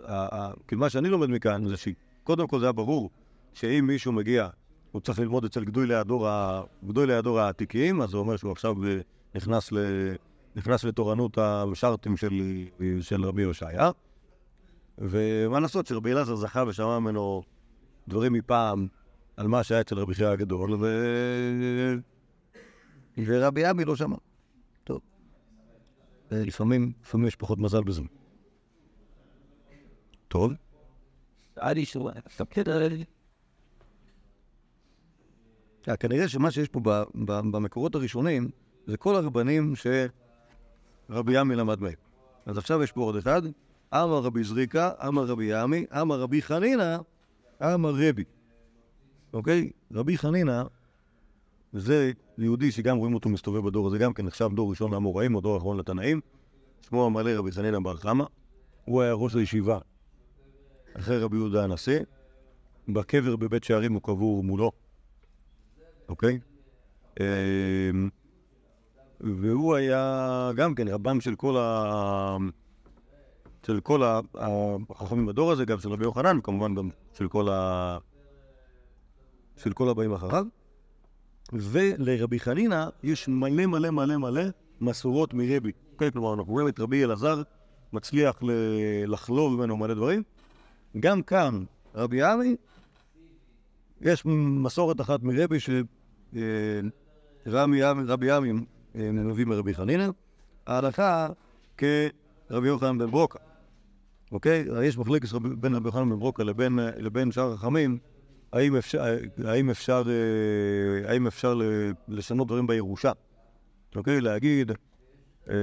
כאילו 0.67 0.81
מה 0.81 0.89
שאני 0.89 1.10
לומד 1.10 1.29
מכאן 1.29 1.67
זה 1.67 1.75
שקודם 1.77 2.47
כל 2.47 2.60
זה 2.60 2.65
היה 2.65 2.71
ברור 2.71 3.10
שאם 3.53 3.86
מישהו 3.88 4.12
מגיע, 4.12 4.47
הוא 4.91 5.01
צריך 5.01 5.19
ללמוד 5.19 5.45
אצל 5.45 5.65
גדולי 5.65 7.13
הדור, 7.13 7.39
העתיקים, 7.39 8.01
אז 8.01 8.10
זה 8.10 8.17
אומר 8.17 8.38
שהוא 8.38 8.51
עכשיו 8.51 8.84
אה, 8.84 8.99
נכנס, 9.36 9.71
ל... 9.71 9.77
נכנס 10.55 10.84
לתורנות 10.84 11.38
המשרתים 11.38 12.17
של, 12.17 12.41
של 13.01 13.25
רבי 13.25 13.43
הושעיה. 13.43 13.91
ומה 14.97 15.60
לעשות 15.60 15.88
שרבי 15.88 16.12
אלעזר 16.12 16.36
זכה 16.36 16.63
ושמע 16.67 16.99
ממנו 16.99 17.43
דברים 18.08 18.34
מפעם 18.34 18.88
על 19.38 19.47
מה 19.47 19.63
שהיה 19.63 19.81
אצל 19.81 19.99
רבי 19.99 20.13
חייא 20.13 20.27
הגדול, 20.27 20.73
ו... 20.73 20.86
ורבי 23.25 23.65
עמי 23.65 23.86
לא 23.86 23.95
שמע. 23.95 24.15
טוב. 24.84 25.01
לפעמים, 26.31 26.91
לפעמים 27.03 27.27
יש 27.27 27.36
פחות 27.36 27.60
מזל 27.60 27.84
בזה. 27.84 28.01
טוב. 30.27 30.53
שורה, 31.86 32.13
בסדר. 32.25 32.88
אה, 35.89 35.97
כנראה 35.97 36.27
שמה 36.27 36.51
שיש 36.51 36.67
פה 36.67 36.79
במקורות 37.13 37.95
הראשונים 37.95 38.49
זה 38.88 38.97
כל 38.97 39.15
הרבנים 39.15 39.73
שרבי 41.10 41.38
עמי 41.38 41.55
למד 41.55 41.81
מהם. 41.81 41.93
אז 42.45 42.58
עכשיו 42.58 42.84
יש 42.84 42.91
פה 42.91 43.01
עוד 43.01 43.15
אחד, 43.15 43.41
אמר 43.93 44.19
רבי 44.19 44.43
זריקה, 44.43 44.91
אמר 45.08 45.26
רבי 45.26 45.54
עמי, 45.54 45.86
אמר 46.02 46.19
רבי 46.19 46.41
חנינא, 46.41 46.98
אמר 47.63 47.93
רבי. 47.95 48.24
אוקיי? 49.34 49.69
רבי 49.93 50.17
חנינא 50.17 50.63
זה 51.74 52.12
יהודי 52.38 52.71
שגם 52.71 52.98
רואים 52.98 53.13
אותו 53.13 53.30
מסתובב 53.30 53.65
בדור 53.65 53.88
הזה, 53.88 53.98
גם 53.98 54.13
כן 54.13 54.26
נחשב 54.26 54.50
דור 54.56 54.69
ראשון 54.69 54.91
לאמוראים 54.91 55.36
או 55.36 55.41
דור 55.41 55.58
אחרון 55.58 55.78
לתנאים. 55.78 56.21
שמו 56.82 57.06
המלא 57.06 57.32
רבי 57.32 57.52
חנינא 57.52 57.80
בר 57.80 57.95
חמא. 57.95 58.26
הוא 58.86 59.02
היה 59.02 59.13
ראש 59.13 59.36
הישיבה 59.36 59.80
אחרי 60.93 61.17
רבי 61.17 61.38
יהודה 61.38 61.63
הנשיא. 61.63 62.00
בקבר 62.88 63.36
בבית 63.36 63.63
שערים 63.63 63.93
הוא 63.93 64.02
קבור 64.02 64.43
מולו. 64.43 64.71
אוקיי? 66.10 66.39
אמ, 67.19 68.10
והוא 69.19 69.76
היה 69.76 70.52
גם 70.56 70.76
כן 70.76 70.88
רבם 70.88 71.21
של 71.21 71.36
כל 71.36 71.58
ה... 71.58 72.38
של 73.67 73.80
כל 73.80 74.01
החכמים 74.89 75.25
בדור 75.25 75.51
הזה, 75.51 75.65
גם 75.65 75.80
של 75.80 75.89
רבי 75.89 76.04
יוחנן, 76.04 76.38
וכמובן 76.38 76.75
גם 76.75 76.89
של 77.13 77.28
כל 77.28 77.49
ה... 77.49 77.97
של 79.58 79.73
כל 79.73 79.89
הבאים 79.89 80.13
אחריו. 80.13 80.45
ולרבי 81.54 82.39
חנינא 82.39 82.86
יש 83.04 83.28
מלא 83.28 83.65
מלא 83.65 83.89
מלא 83.89 84.17
מלא 84.17 84.43
מסורות 84.82 85.34
מרבי. 85.34 85.71
אוקיי? 85.93 86.12
כלומר, 86.12 86.34
אנחנו 86.34 86.54
רואים 86.54 86.67
את 86.67 86.80
רבי 86.80 87.04
אלעזר 87.04 87.41
מצליח 87.93 88.39
לחלוב 89.08 89.54
ממנו 89.54 89.78
מלא 89.78 89.93
דברים. 89.93 90.23
גם 90.99 91.21
כאן, 91.21 91.63
רבי 91.95 92.23
עמי 92.23 92.56
יש 94.01 94.25
מסורת 94.25 95.01
אחת 95.01 95.23
מרבי 95.23 95.58
שרבי 97.45 98.32
עמי 98.32 98.51
אה, 98.95 99.12
מביא 99.12 99.45
מרבי 99.45 99.73
חנינא, 99.73 100.08
ההלכה 100.67 101.28
כרבי 101.78 102.67
יוחנן 102.67 102.97
בן 102.97 103.12
ברוקה. 103.12 103.39
אוקיי? 104.36 104.65
יש 104.84 104.98
מחלקת 104.98 105.32
בין 105.34 105.76
רבי 105.76 105.88
יוחנן 105.88 106.10
בן 106.10 106.19
ברוקה 106.19 106.43
לבין, 106.43 106.80
לבין 106.98 107.32
שאר 107.32 107.54
החכמים, 107.54 107.98
האם 108.54 108.76
אפשר, 108.76 109.04
האם 109.45 109.69
אפשר, 109.69 110.04
אה, 110.08 111.12
האם 111.12 111.28
אפשר 111.28 111.60
לשנות 112.08 112.48
דברים 112.48 112.67
בירושה. 112.67 113.12
אוקיי? 113.95 114.21
להגיד, 114.21 114.71
אה, 115.50 115.56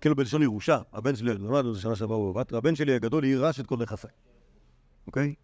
כאילו 0.00 0.16
בלשון 0.16 0.42
ירושה, 0.42 0.78
הבן 0.92 1.16
שלי, 1.16 1.34
למדנו 1.34 1.70
את 1.70 1.74
זה 1.74 1.80
שנה 1.80 1.96
שעברה 1.96 2.32
בבת, 2.32 2.52
הבן 2.52 2.74
שלי 2.74 2.94
הגדול 2.94 3.24
יירש 3.24 3.60
את 3.60 3.66
כל 3.66 3.76
נכסיי. 3.76 4.10
אוקיי? 5.06 5.34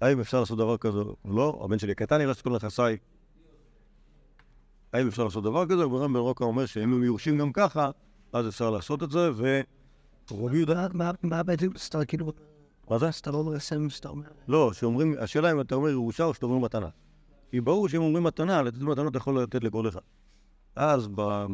האם 0.00 0.20
אפשר 0.20 0.40
לעשות 0.40 0.58
דבר 0.58 0.76
כזה? 0.76 1.00
לא, 1.24 1.60
הבן 1.64 1.78
שלי 1.78 1.92
הקטן 1.92 2.20
יירש 2.20 2.36
את 2.36 2.42
כל 2.42 2.50
נכסיי. 2.50 2.96
האם 4.92 5.08
אפשר 5.08 5.24
לעשות 5.24 5.44
דבר 5.44 5.66
כזה? 5.66 5.88
ורם 5.88 6.12
בן 6.12 6.20
רוקה 6.20 6.44
אומר 6.44 6.66
שאם 6.66 6.92
הם 6.92 7.02
יורשים 7.02 7.38
גם 7.38 7.52
ככה, 7.52 7.90
אז 8.32 8.48
אפשר 8.48 8.70
לעשות 8.70 9.02
את 9.02 9.10
זה, 9.10 9.30
ורבי 9.36 9.62
יהודה... 10.30 10.86
מה- 10.92 11.10
מה 11.22 11.42
בעצם 11.42 11.68
סתם 11.78 12.04
כאילו, 12.04 12.32
מה 12.90 12.98
זה? 12.98 13.10
סתם 13.10 13.32
לא 13.32 13.44
מרסם, 13.44 13.90
סתם 13.90 14.08
אומר. 14.08 14.26
לא, 14.48 14.72
שאומרים, 14.72 15.14
השאלה 15.18 15.52
אם 15.52 15.60
אתה 15.60 15.74
אומר 15.74 15.88
ירושה 15.88 16.24
או 16.24 16.34
שאתה 16.34 16.46
אומר 16.46 16.58
מתנה. 16.58 16.88
כי 17.50 17.60
ברור 17.60 17.88
שאם 17.88 18.00
אומרים 18.02 18.24
מתנה, 18.24 18.62
לתת 18.62 18.78
מתנות 18.78 19.10
אתה 19.10 19.18
יכול 19.18 19.42
לתת 19.42 19.64
לכל 19.64 19.88
אחד. 19.88 20.00
אז 20.76 21.08
ב- 21.14 21.46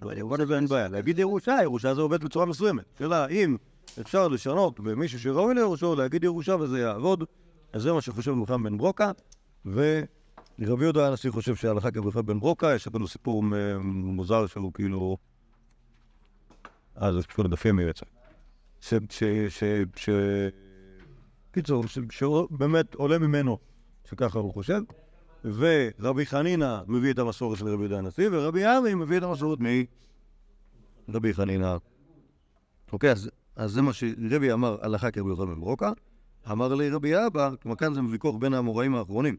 במובן 0.00 0.40
הזה 0.40 0.56
אין 0.56 0.66
בעיה. 0.66 0.88
להגיד 0.88 1.18
ירושה, 1.18 1.58
ירושה 1.62 1.94
זה 1.94 2.00
עובד 2.00 2.24
בצורה 2.24 2.46
מסוימת. 2.46 2.84
שאלה, 2.98 3.26
אם 3.28 3.56
אפשר 4.00 4.28
לשנות 4.28 4.80
במישהו 4.80 5.20
שראוי 5.20 5.54
לירושו, 5.54 5.94
להגיד 5.94 6.24
ירושה 6.24 6.56
וזה 6.56 6.78
יעבוד, 6.80 7.24
אז 7.72 7.82
זה 7.82 7.92
מה 7.92 8.00
שחושב 8.00 8.30
מוחמד 8.32 8.70
בן 8.70 8.78
ברוקה, 8.78 9.10
ורבי 9.66 9.96
יהודה 10.84 11.08
הנשיא 11.08 11.30
חושב 11.30 11.54
שההלכה 11.56 11.90
כרבי 11.90 12.22
בן 12.22 12.40
ברוקה, 12.40 12.74
יש 12.74 12.88
לנו 12.94 13.08
סיפור 13.08 13.42
מוזר 13.82 14.46
שהוא 14.46 14.72
כאילו... 14.72 15.16
אה, 17.02 17.12
זה 17.12 17.22
פשוט 17.22 17.46
לדפים 17.46 17.80
יצא. 17.80 18.06
ש... 18.80 18.94
ש... 19.10 19.24
ש... 19.48 19.64
ש... 19.96 20.10
קיצור, 21.52 21.84
שבאמת 22.10 22.94
עולה 22.94 23.18
ממנו 23.18 23.58
שככה 24.04 24.38
הוא 24.38 24.52
חושב, 24.52 24.80
ורבי 25.44 26.26
חנינא 26.26 26.80
מביא 26.86 27.12
את 27.12 27.18
המסורת 27.18 27.58
של 27.58 27.68
רבי 27.68 27.82
יהודה 27.82 27.98
הנשיא, 27.98 28.28
ורבי 28.32 28.64
עמי 28.64 28.94
מביא 28.94 29.18
את 29.18 29.22
המסורת 29.22 29.58
מרבי 31.08 31.34
חנינא. 31.34 31.76
אוקיי, 32.92 33.10
אז, 33.10 33.30
אז 33.56 33.72
זה 33.72 33.82
מה 33.82 33.92
שרבי 33.92 34.52
אמר 34.52 34.76
הלכה 34.80 35.10
כרבי 35.10 35.28
יוחנן 35.30 35.46
בן 35.46 35.60
ברוקה, 35.60 35.92
אמר 36.50 36.74
לי 36.74 36.90
רבי 36.90 37.26
אבא, 37.26 37.50
כלומר 37.62 37.76
כאן 37.76 37.94
זה 37.94 38.00
ויכוח 38.10 38.36
בין 38.36 38.54
האמוראים 38.54 38.94
האחרונים. 38.94 39.36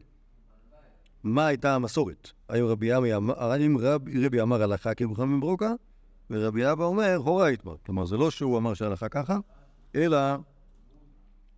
מה 1.24 1.46
הייתה 1.46 1.74
המסורת? 1.74 2.30
האם 2.48 2.64
רבי 2.64 2.92
רבי, 2.92 3.14
אמר 4.42 4.62
הלכה 4.62 4.94
כרבי 4.94 5.10
יוחנן 5.12 5.32
בן 5.32 5.40
ברוקה, 5.40 5.72
ורבי 6.30 6.72
אבא 6.72 6.84
אומר 6.84 7.16
הורה 7.16 7.50
יתמר. 7.50 7.76
כלומר, 7.86 8.04
זה 8.04 8.16
לא 8.16 8.30
שהוא 8.30 8.58
אמר 8.58 8.74
שההלכה 8.74 9.08
ככה, 9.08 9.38
אלא 9.94 10.18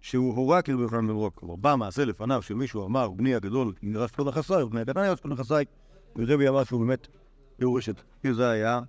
שהוא 0.01 0.37
הורה 0.37 0.63
כאילו 0.63 0.87
בפני 0.87 1.01
מברוק. 1.01 1.35
כלומר, 1.35 1.57
בא 1.57 1.77
מעשה 1.77 2.05
לפניו 2.05 2.43
שמישהו 2.43 2.87
אמר, 2.87 3.11
בני 3.11 3.35
הגדול 3.35 3.75
ירש 3.83 4.11
כל 4.11 4.25
נכסיי, 4.25 4.63
ובני 4.63 4.81
הקטן 4.81 5.05
ירש 5.05 5.21
כל 5.21 5.29
נכסיי, 5.29 5.65
ורבי 6.17 6.49
אמר 6.49 6.65
שהוא 6.65 6.87
באמת 6.87 7.07
יורש 7.59 7.89
את. 7.89 8.03
כי 8.23 8.35
זה 8.35 8.51
היה... 8.51 8.81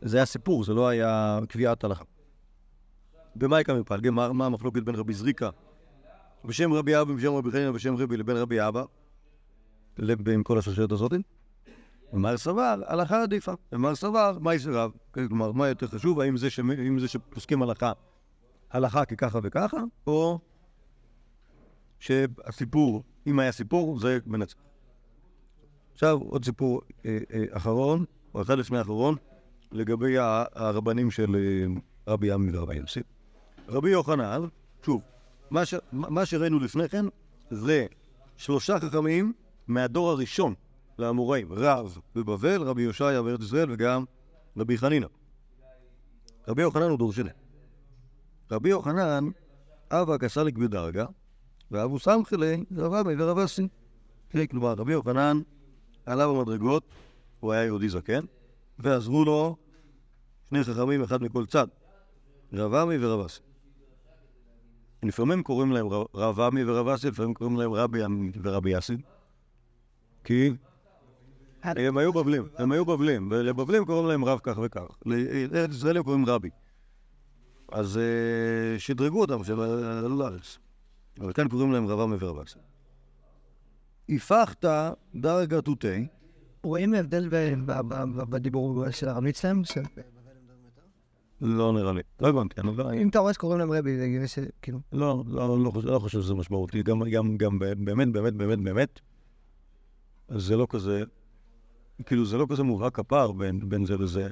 זה 0.00 0.16
היה 0.16 0.26
סיפור, 0.26 0.64
זה 0.64 0.74
לא 0.74 0.88
היה 0.88 1.38
קביעת 1.48 1.84
הלכה. 1.84 2.04
במה 3.36 3.60
יקם 3.60 3.80
מפלגה? 3.80 4.10
מה 4.10 4.46
המחלוקת 4.46 4.82
בין 4.82 4.94
רבי 4.94 5.14
זריקה 5.14 5.50
בשם 6.44 6.72
רבי 6.72 7.00
אבא, 7.00 7.14
בשם 7.14 7.32
רבי 7.32 7.50
חנינא, 7.50 7.70
בשם 7.70 7.96
רבי 7.96 8.16
לבין 8.16 8.36
רבי 8.36 8.68
אבא, 8.68 8.84
עם 10.34 10.42
כל 10.42 10.58
השרשרת 10.58 10.92
הזאת? 10.92 11.12
ומר 12.12 12.36
סבר, 12.36 12.80
הלכה 12.86 13.22
עדיפה. 13.22 13.52
ומר 13.72 13.94
סבר, 13.94 14.38
מה 14.40 14.54
יש 14.54 14.66
רב? 14.66 14.90
כלומר, 15.10 15.52
מה 15.52 15.68
יותר 15.68 15.86
חשוב, 15.86 16.20
האם 16.20 16.36
זה. 16.36 16.48
האם 16.78 16.98
זה 16.98 17.08
שפוסקים 17.08 17.62
הלכה, 17.62 17.92
הלכה 18.70 19.04
כככה 19.04 19.38
וככה, 19.42 19.76
או 20.06 20.38
שהסיפור, 21.98 23.02
אם 23.26 23.38
היה 23.38 23.52
סיפור, 23.52 23.98
זה 23.98 24.18
מנצח. 24.26 24.56
עכשיו, 25.92 26.18
עוד 26.18 26.44
סיפור 26.44 26.80
אה, 27.06 27.18
אה, 27.32 27.44
אחרון, 27.50 28.04
או 28.34 28.42
אחד 28.42 28.58
לפני 28.58 28.78
האחרון, 28.78 29.16
לגבי 29.72 30.14
הרבנים 30.18 31.10
של 31.10 31.36
אה, 31.36 31.80
רבי 32.12 32.32
עמי 32.32 32.56
ורבי 32.56 32.76
יוסי. 32.76 33.00
רבי 33.68 33.90
יוחנן, 33.90 34.42
שוב, 34.82 35.02
מה, 35.50 35.64
ש... 35.64 35.74
מה 35.92 36.26
שראינו 36.26 36.58
לפני 36.58 36.88
כן 36.88 37.04
זה 37.50 37.86
שלושה 38.36 38.80
חכמים 38.80 39.32
מהדור 39.66 40.10
הראשון 40.10 40.54
לאמוראים, 40.98 41.52
רב 41.52 41.98
בבבל, 42.14 42.62
רבי 42.62 42.82
יושעיה 42.82 43.22
בארץ 43.22 43.40
ישראל 43.40 43.72
וגם 43.72 44.04
רבי 44.56 44.78
חנינא. 44.78 45.06
רבי 46.48 46.62
יוחנן 46.62 46.90
הוא 46.90 46.98
דור 46.98 47.12
שני. 47.12 47.30
רבי 48.50 48.68
יוחנן, 48.68 49.24
אבא 49.90 50.18
כסליק 50.18 50.58
בדרגה, 50.58 51.06
ואבו 51.70 51.98
סמכלי, 51.98 52.64
רב 52.76 52.94
עמי 52.94 53.14
ורב 53.22 53.38
אסי. 53.38 53.68
כן, 54.30 54.46
כלומר, 54.46 54.72
רבי 54.72 54.92
יוחנן 54.92 55.40
עלה 56.06 56.28
במדרגות, 56.28 56.82
הוא 57.40 57.52
היה 57.52 57.64
יהודי 57.64 57.88
זקן, 57.88 58.24
ועזרו 58.78 59.24
לו 59.24 59.56
שני 60.48 60.64
חכמים, 60.64 61.02
אחד 61.02 61.22
מכל 61.22 61.46
צד, 61.46 61.66
רב 62.52 62.74
עמי 62.74 63.04
ורב 63.04 63.24
אסי. 63.24 63.40
לפעמים 65.02 65.42
קוראים 65.42 65.72
להם 65.72 65.86
רב- 65.88 66.06
רב 66.14 66.40
עמי 66.40 66.64
ורב 66.64 66.88
אסי, 66.88 67.08
לפעמים 67.08 67.34
קוראים 67.34 67.56
להם 67.56 67.72
רבי 67.72 68.04
עמי 68.04 68.30
ורבי 68.42 68.78
אסי. 68.78 68.96
כי 70.24 70.50
הם 71.76 71.98
היו 71.98 72.12
בבלים, 72.12 72.48
הם 72.58 72.72
היו 72.72 72.84
בבלים, 72.84 73.28
ולבבלים 73.30 73.84
קוראים 73.84 74.06
להם 74.06 74.24
רב 74.24 74.40
כך 74.42 74.58
וכך. 74.62 74.86
לארץ 75.06 75.70
ישראל 75.70 75.96
הם 75.96 76.02
קוראים 76.02 76.26
רבי. 76.26 76.50
אז 77.72 77.98
אה, 77.98 78.78
שדרגו 78.78 79.20
אותם, 79.20 79.38
עלו 80.04 80.18
לארץ. 80.18 80.58
אבל 81.20 81.32
כאן 81.32 81.48
קוראים 81.48 81.72
להם 81.72 81.86
רב 81.86 82.00
עמי 82.00 82.16
ורב 82.20 82.38
אסי. 82.38 82.58
הפכת 84.08 84.64
דרגה 85.14 85.60
תותי, 85.60 86.06
רואים 86.62 86.94
הבדל 86.94 87.28
בדיבור 88.28 88.90
של 88.90 89.08
הרב 89.08 89.24
ניצלם? 89.24 89.62
לא 91.40 91.72
נראה 91.72 91.92
לי. 91.92 92.02
לא 92.20 92.28
הבנתי, 92.28 92.60
אני 92.60 92.76
לא... 92.76 92.92
אם 92.92 93.08
אתה 93.08 93.18
רואה 93.18 93.32
שקוראים 93.32 93.58
להם 93.58 93.72
רבי, 93.72 93.96
זה 93.96 94.04
הגיוני 94.04 94.28
ש... 94.28 94.38
כאילו... 94.62 94.78
לא, 94.92 95.24
לא, 95.26 95.64
לא, 95.64 95.70
חושב, 95.70 95.88
לא 95.88 95.98
חושב 95.98 96.20
שזה 96.20 96.34
משמעותי. 96.34 96.82
גם, 96.82 97.02
גם, 97.10 97.36
גם 97.36 97.58
באמת, 97.58 98.12
באמת, 98.12 98.34
באמת, 98.34 98.58
באמת, 98.58 99.00
זה 100.28 100.56
לא 100.56 100.66
כזה, 100.70 101.04
כאילו, 102.04 102.24
זה 102.24 102.38
לא 102.38 102.46
כזה 102.50 102.62
מובהק 102.62 102.98
הפער 102.98 103.32
בין, 103.32 103.68
בין 103.68 103.84
זה 103.84 103.96
לזה. 103.96 104.28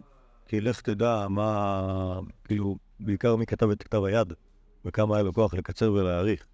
כי 0.48 0.60
לך 0.60 0.80
תדע 0.80 1.26
מה, 1.28 2.20
כאילו, 2.44 2.76
בעיקר 3.00 3.36
מי 3.36 3.46
כתב 3.46 3.70
את 3.70 3.82
כתב 3.82 4.04
היד, 4.04 4.32
וכמה 4.84 5.16
היה 5.16 5.22
לו 5.22 5.32
כוח 5.32 5.54
לקצר 5.54 5.92
ולהאריך. 5.92 6.46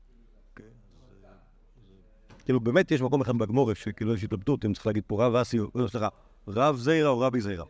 כאילו, 2.44 2.60
באמת 2.60 2.90
יש 2.90 3.00
מקום 3.02 3.20
אחד 3.20 3.38
בגמורה 3.38 3.74
שכאילו 3.74 4.14
יש 4.14 4.24
התלבטות, 4.24 4.64
אם 4.64 4.72
צריך 4.72 4.86
להגיד 4.86 5.02
פה 5.06 5.26
רב 5.26 5.34
אסי, 5.34 5.58
סליחה, 5.86 6.08
רב 6.48 6.76
זיירה 6.76 7.08
או 7.08 7.20
רבי 7.20 7.40
זיירה. 7.40 7.64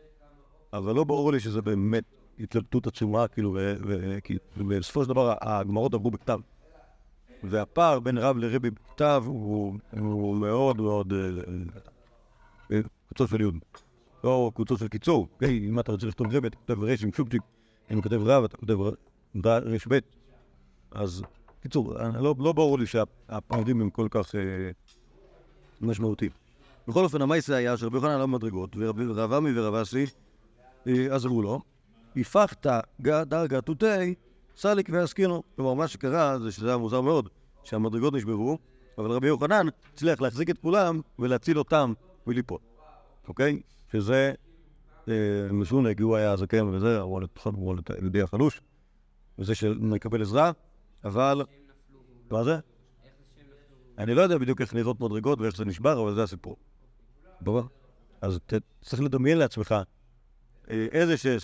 אבל 0.73 0.95
לא 0.95 1.05
ברור 1.05 1.33
לי 1.33 1.41
שזה 1.41 1.63
באמת 1.63 2.05
התלבטות 2.41 2.87
עצומה, 2.87 3.29
כאילו, 3.29 3.53
ו- 3.53 3.75
ו- 3.87 4.19
כי 4.25 4.37
בסופו 4.57 5.03
של 5.03 5.09
דבר 5.09 5.35
הגמרות 5.41 5.95
עברו 5.95 6.11
בכתב. 6.11 6.39
והפער 7.45 8.01
בין 8.01 8.19
רב 8.19 8.37
לרבי 8.37 8.71
בכתב 8.71 9.23
הוא, 9.27 9.75
הוא 10.01 10.37
מאוד 10.37 10.81
מאוד 10.81 11.13
קוצו 13.11 13.29
של 13.29 13.41
יוד. 13.41 13.55
לא 14.25 14.51
קוצו 14.55 14.77
של 14.79 14.89
קיצור. 14.89 15.29
אם 15.43 15.81
אתה 15.81 15.93
רוצה 15.93 16.07
לכתוב 16.07 16.27
רבי, 16.35 16.49
אתה 16.49 16.57
כותב 16.57 16.83
רש 16.83 17.05
עם 17.05 17.13
שופצ'יק. 17.13 17.43
אם 17.91 17.99
אתה 17.99 18.09
כותב 18.09 18.23
רב, 18.23 18.45
אתה 18.45 18.57
כותב 18.57 18.77
רש 19.47 19.87
ב'. 19.89 19.99
אז, 20.93 21.23
קיצור, 21.63 21.95
לא, 21.95 22.35
לא 22.39 22.53
ברור 22.53 22.79
לי 22.79 22.87
שהפערים 22.87 23.81
הם 23.81 23.91
כל 23.91 24.09
כך 24.11 24.35
אה, 24.35 24.41
משמעותיים. 25.81 26.31
בכל 26.89 27.05
אופן, 27.05 27.23
המייסה 27.23 27.55
היה 27.57 27.77
שרבי 27.77 27.97
יוחנן 27.97 28.11
עלה 28.11 28.23
במדרגות, 28.23 28.77
ורבי- 28.77 29.07
ורב 29.09 29.33
עמי 29.33 29.59
ורב 29.59 29.75
אסי 29.75 30.07
אה, 30.87 31.15
עזרו 31.15 31.43
לו. 31.43 31.61
הפכת 32.17 32.67
דרגה 33.01 33.61
תותי, 33.61 34.15
סליק 34.57 34.89
ועסקינו. 34.93 35.43
כלומר, 35.57 35.75
מה 35.75 35.89
שקרה 35.89 36.39
זה 36.39 36.53
שזה 36.53 36.69
היה 36.69 36.77
מוזר 36.77 37.01
מאוד, 37.01 37.29
שהמדרגות 37.65 38.15
נשברו, 38.15 38.59
אבל 38.99 39.11
רבי 39.11 39.27
יוחנן 39.27 39.67
הצליח 39.95 40.21
להחזיק 40.21 40.51
את 40.51 40.59
כולם 40.59 41.01
ולהציל 41.19 41.59
אותם 41.59 41.93
מליפול. 42.27 42.59
אוקיי? 43.29 43.61
שזה 43.93 44.33
משונה, 45.53 45.95
כי 45.95 46.03
הוא 46.03 46.17
היה 46.17 46.33
הזקן 46.33 46.69
וזה, 46.69 47.01
הוא 47.01 47.21
היה 47.21 47.99
יהודי 48.01 48.23
החלוש, 48.23 48.61
וזה 49.39 49.55
שמקבל 49.55 50.23
עזרה, 50.23 50.53
אבל... 51.05 51.43
מה 52.31 52.45
זה? 52.45 52.59
אני 53.99 54.15
לא 54.15 54.23
יודע 54.23 54.39
בדיוק 54.39 54.61
איך 54.61 54.75
נראות 54.75 55.01
מדרגות 55.01 55.41
ואיך 55.41 55.57
זה 55.57 55.65
נשבר, 55.65 56.03
אבל 56.03 56.15
זה 56.15 56.23
הסיפור. 56.23 56.57
אז 58.21 58.39
צריך 58.81 59.03
לדמיין 59.03 59.39
לעצמך 59.39 59.75
אה, 60.71 60.87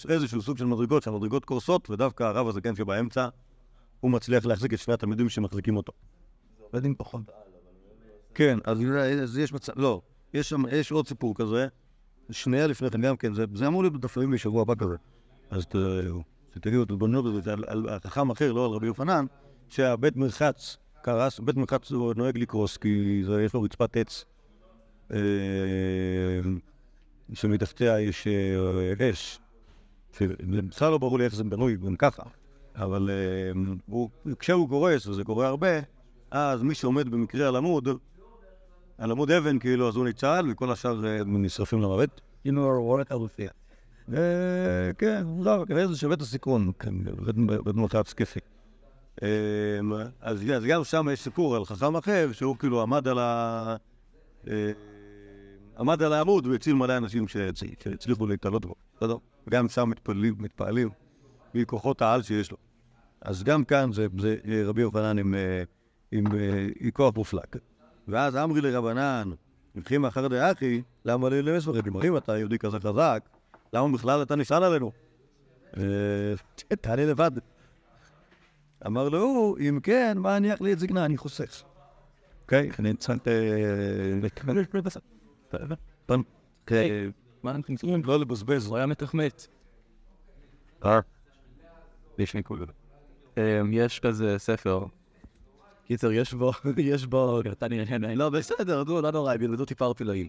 איזשהו, 0.09 0.43
סוג 0.43 0.59
של 0.59 0.65
מדרגות, 0.65 1.03
שהמדרגות 1.03 1.45
קורסות, 1.45 1.91
ודווקא 1.91 2.25
הרב 2.25 2.49
הזקן 2.49 2.75
שבאמצע, 2.77 3.29
הוא 4.01 4.11
מצליח 4.11 4.47
להחזיק 4.47 4.75
את 4.75 4.79
שני 4.79 4.95
התלמידים 4.95 5.29
שמחזיקים 5.29 5.77
אותו. 5.77 5.93
לא 6.73 6.79
יודעים 6.79 6.95
פחות. 6.95 7.23
כן, 8.35 8.59
אז 8.65 9.39
יש 9.39 9.53
מצב, 9.53 9.73
לא, 9.77 10.03
יש 10.37 10.49
שם, 10.49 10.63
יש 10.73 10.93
עוד 10.93 11.09
סיפור 11.09 11.35
כזה, 11.35 11.67
שנייה 12.31 12.67
לפני 12.67 12.91
כן 12.91 13.01
גם 13.01 13.17
כן, 13.17 13.35
זה, 13.35 13.45
זה 13.55 13.67
אמור 13.67 13.83
להיות 13.83 13.93
בדפים 13.95 14.31
בשבוע 14.31 14.63
הבא 14.63 14.75
כזה. 14.75 14.97
אז 15.51 15.67
ת- 15.67 15.77
שתגידו, 16.55 16.85
תתבוננו 16.85 17.23
בזה, 17.23 17.53
על, 17.53 17.65
על, 17.67 17.89
על 17.89 17.99
חכם 17.99 18.31
אחר, 18.31 18.53
לא 18.53 18.65
על 18.65 18.71
רבי 18.71 18.87
יוחנן, 18.87 19.27
שהבית 19.69 20.17
מרחץ 20.17 20.77
קרס, 21.03 21.41
בית 21.41 21.57
מרחץ 21.57 21.91
הוא 21.91 22.15
נוהג 22.17 22.39
לקרוס, 22.39 22.77
כי 22.77 23.23
זה, 23.25 23.43
יש 23.43 23.55
לו 23.55 23.63
רצפת 23.63 23.97
עץ. 23.97 24.25
אה, 25.13 25.19
שמתחתיה 27.35 28.01
יש 28.01 28.27
אה, 28.27 29.11
אש. 29.11 29.39
בכלל 30.69 30.91
לא 30.91 30.99
ברור 30.99 31.19
לי 31.19 31.25
איך 31.25 31.35
זה 31.35 31.45
בנוי, 31.45 31.77
גם 31.77 31.97
ככה. 31.97 32.23
אבל 32.77 33.11
אה, 33.11 33.77
הוא, 33.87 34.11
כשהוא 34.39 34.69
קורס, 34.69 35.07
וזה 35.07 35.25
קורה 35.25 35.47
הרבה, 35.47 35.69
אז 36.31 36.63
מי 36.63 36.75
שעומד 36.75 37.09
במקרה 37.09 37.49
על 37.49 37.57
עמוד, 37.57 37.89
על 38.99 39.11
עמוד 39.11 39.31
אבן, 39.31 39.59
כאילו, 39.59 39.89
אז 39.89 39.97
הוא 39.97 40.05
ניצל, 40.05 40.47
וכל 40.51 40.73
השאר 40.73 41.01
נשרפים 41.27 41.81
למוות. 41.83 42.21
הנה 42.45 42.61
רואה 42.61 43.03
הרופא. 43.11 43.47
כן, 44.99 45.25
לא, 45.41 45.65
כנראה 45.69 45.87
זה 45.87 45.97
שווה 45.97 46.15
את 46.15 46.21
הסיכון, 46.21 46.73
כן, 46.79 46.95
בדמות 47.47 47.95
התקפי. 47.95 48.41
אה, 49.23 49.29
אז 50.21 50.43
גם 50.69 50.85
שם 50.85 51.07
יש 51.13 51.21
סיפור 51.23 51.57
על 51.57 51.65
חכם 51.65 51.97
אחר, 51.97 52.29
שהוא 52.33 52.57
כאילו 52.57 52.83
עמד 52.83 53.09
על 53.09 53.19
ה... 53.19 53.77
אה, 54.49 54.73
עמד 55.79 56.03
על 56.03 56.13
העמוד 56.13 56.47
והציל 56.47 56.75
מלא 56.75 56.97
אנשים 56.97 57.25
שהצ- 57.27 57.83
שהצליחו 57.85 58.27
להתעלות 58.27 58.67
בו. 58.67 58.75
בסדר? 58.97 59.17
וגם 59.47 59.69
שם 59.69 59.91
מתפעלים, 59.91 60.35
מתפעלים 60.39 60.89
מכוחות 61.55 62.03
העל 62.03 62.23
שיש 62.23 62.51
לו. 62.51 62.57
אז 63.21 63.43
גם 63.45 63.65
כאן 63.65 63.91
זה, 63.93 64.07
רבי 64.67 64.81
יוחנן 64.83 65.19
עם, 65.19 65.35
אה, 65.35 65.63
אה, 66.13 66.19
עם 66.81 66.91
כוח 66.93 67.15
מופלג. 67.17 67.43
ואז 68.09 68.37
אמרי 68.37 68.61
לרבנן, 68.61 69.31
מבחין 69.75 70.01
מאחר 70.01 70.29
דאחי, 70.29 70.83
למה 71.05 71.29
לי 71.29 71.43
למסמכים? 71.43 71.83
כלומר, 71.83 72.09
אם 72.09 72.17
אתה 72.17 72.39
יהודי 72.39 72.59
כזה 72.59 72.81
חזק, 72.81 73.29
למה 73.73 73.93
בכלל 73.93 74.23
אתה 74.23 74.37
נשען 74.37 74.63
עלינו? 74.63 74.93
אה, 75.77 75.83
תענה 76.83 77.07
לבד. 77.07 77.31
אמר 78.87 79.09
לו, 79.09 79.57
אם 79.61 79.81
כן, 79.83 80.19
מה 80.19 80.37
אני 80.37 80.53
לי 80.61 80.73
את 80.73 80.79
זקנה? 80.79 81.05
אני 81.05 81.17
חוסך. 81.17 81.63
אוקיי, 82.43 82.71
אני 82.79 82.97
צריך... 82.97 83.29
אה, 83.29 84.19
מה 87.43 87.51
אנחנו 87.51 87.73
נמצאים? 87.73 88.05
לא 88.05 88.21
לבזבז. 88.21 88.67
הוא 88.67 88.77
היה 88.77 88.87
כולם. 92.43 92.67
אמ, 93.37 93.43
יש 93.73 94.01
כזה 94.01 94.39
ספר. 94.39 94.87
קיצר, 95.87 96.13
יש 96.13 96.35
בו, 96.35 96.53
יש 96.93 97.07
בו, 97.07 97.41
אתה 97.53 97.69
נראה, 97.69 98.15
לא, 98.15 98.31
בסדר, 98.31 98.85
נו, 98.85 99.01
לא 99.01 99.11
נורא, 99.11 99.33
הם 99.33 99.43
ילמדו 99.43 99.65
טיפה 99.65 99.85
ערפילאים. 99.85 100.29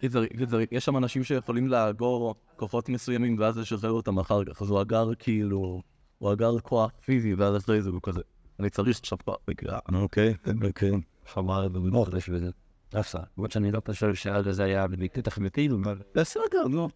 קיצר, 0.00 0.26
קיצר, 0.26 0.58
יש 0.72 0.84
שם 0.84 0.96
אנשים 0.96 1.24
שיכולים 1.24 1.68
לאגור 1.68 2.34
כוחות 2.56 2.88
מסוימים 2.88 3.36
ואז 3.38 3.58
לשחרר 3.58 3.90
אותם 3.90 4.18
אחר 4.18 4.44
כך, 4.44 4.62
אז 4.62 4.70
הוא 4.70 4.80
אגר 4.80 5.14
כאילו, 5.18 5.82
הוא 6.18 6.32
אגר 6.32 6.58
כוח 6.58 6.90
פיזי 7.04 7.34
ואז 7.34 7.56
אחרי 7.56 7.82
זה 7.82 7.90
הוא 7.90 8.00
כזה. 8.02 8.20
אני 8.60 8.70
צריך 8.70 8.98
עכשיו 8.98 9.18
כוח 9.24 9.36
בגלל. 9.48 9.78
אוקיי, 9.94 10.34
אוקיי. 10.66 10.90
חמר 11.26 11.66
ובמוח 11.72 12.08
יש 12.16 12.28
בזה. 12.28 12.50
נפסה. 12.94 13.18
למרות 13.36 13.50
שאני 13.50 13.72
לא 13.72 13.80
חושב 13.86 14.14
שעד 14.14 14.50
זה 14.50 14.64
היה 14.64 14.86
בביקטית 14.86 15.26
החמיתית, 15.26 15.70
אבל 15.72 15.98
בסדר, 16.14 16.68
נו. 16.70 16.88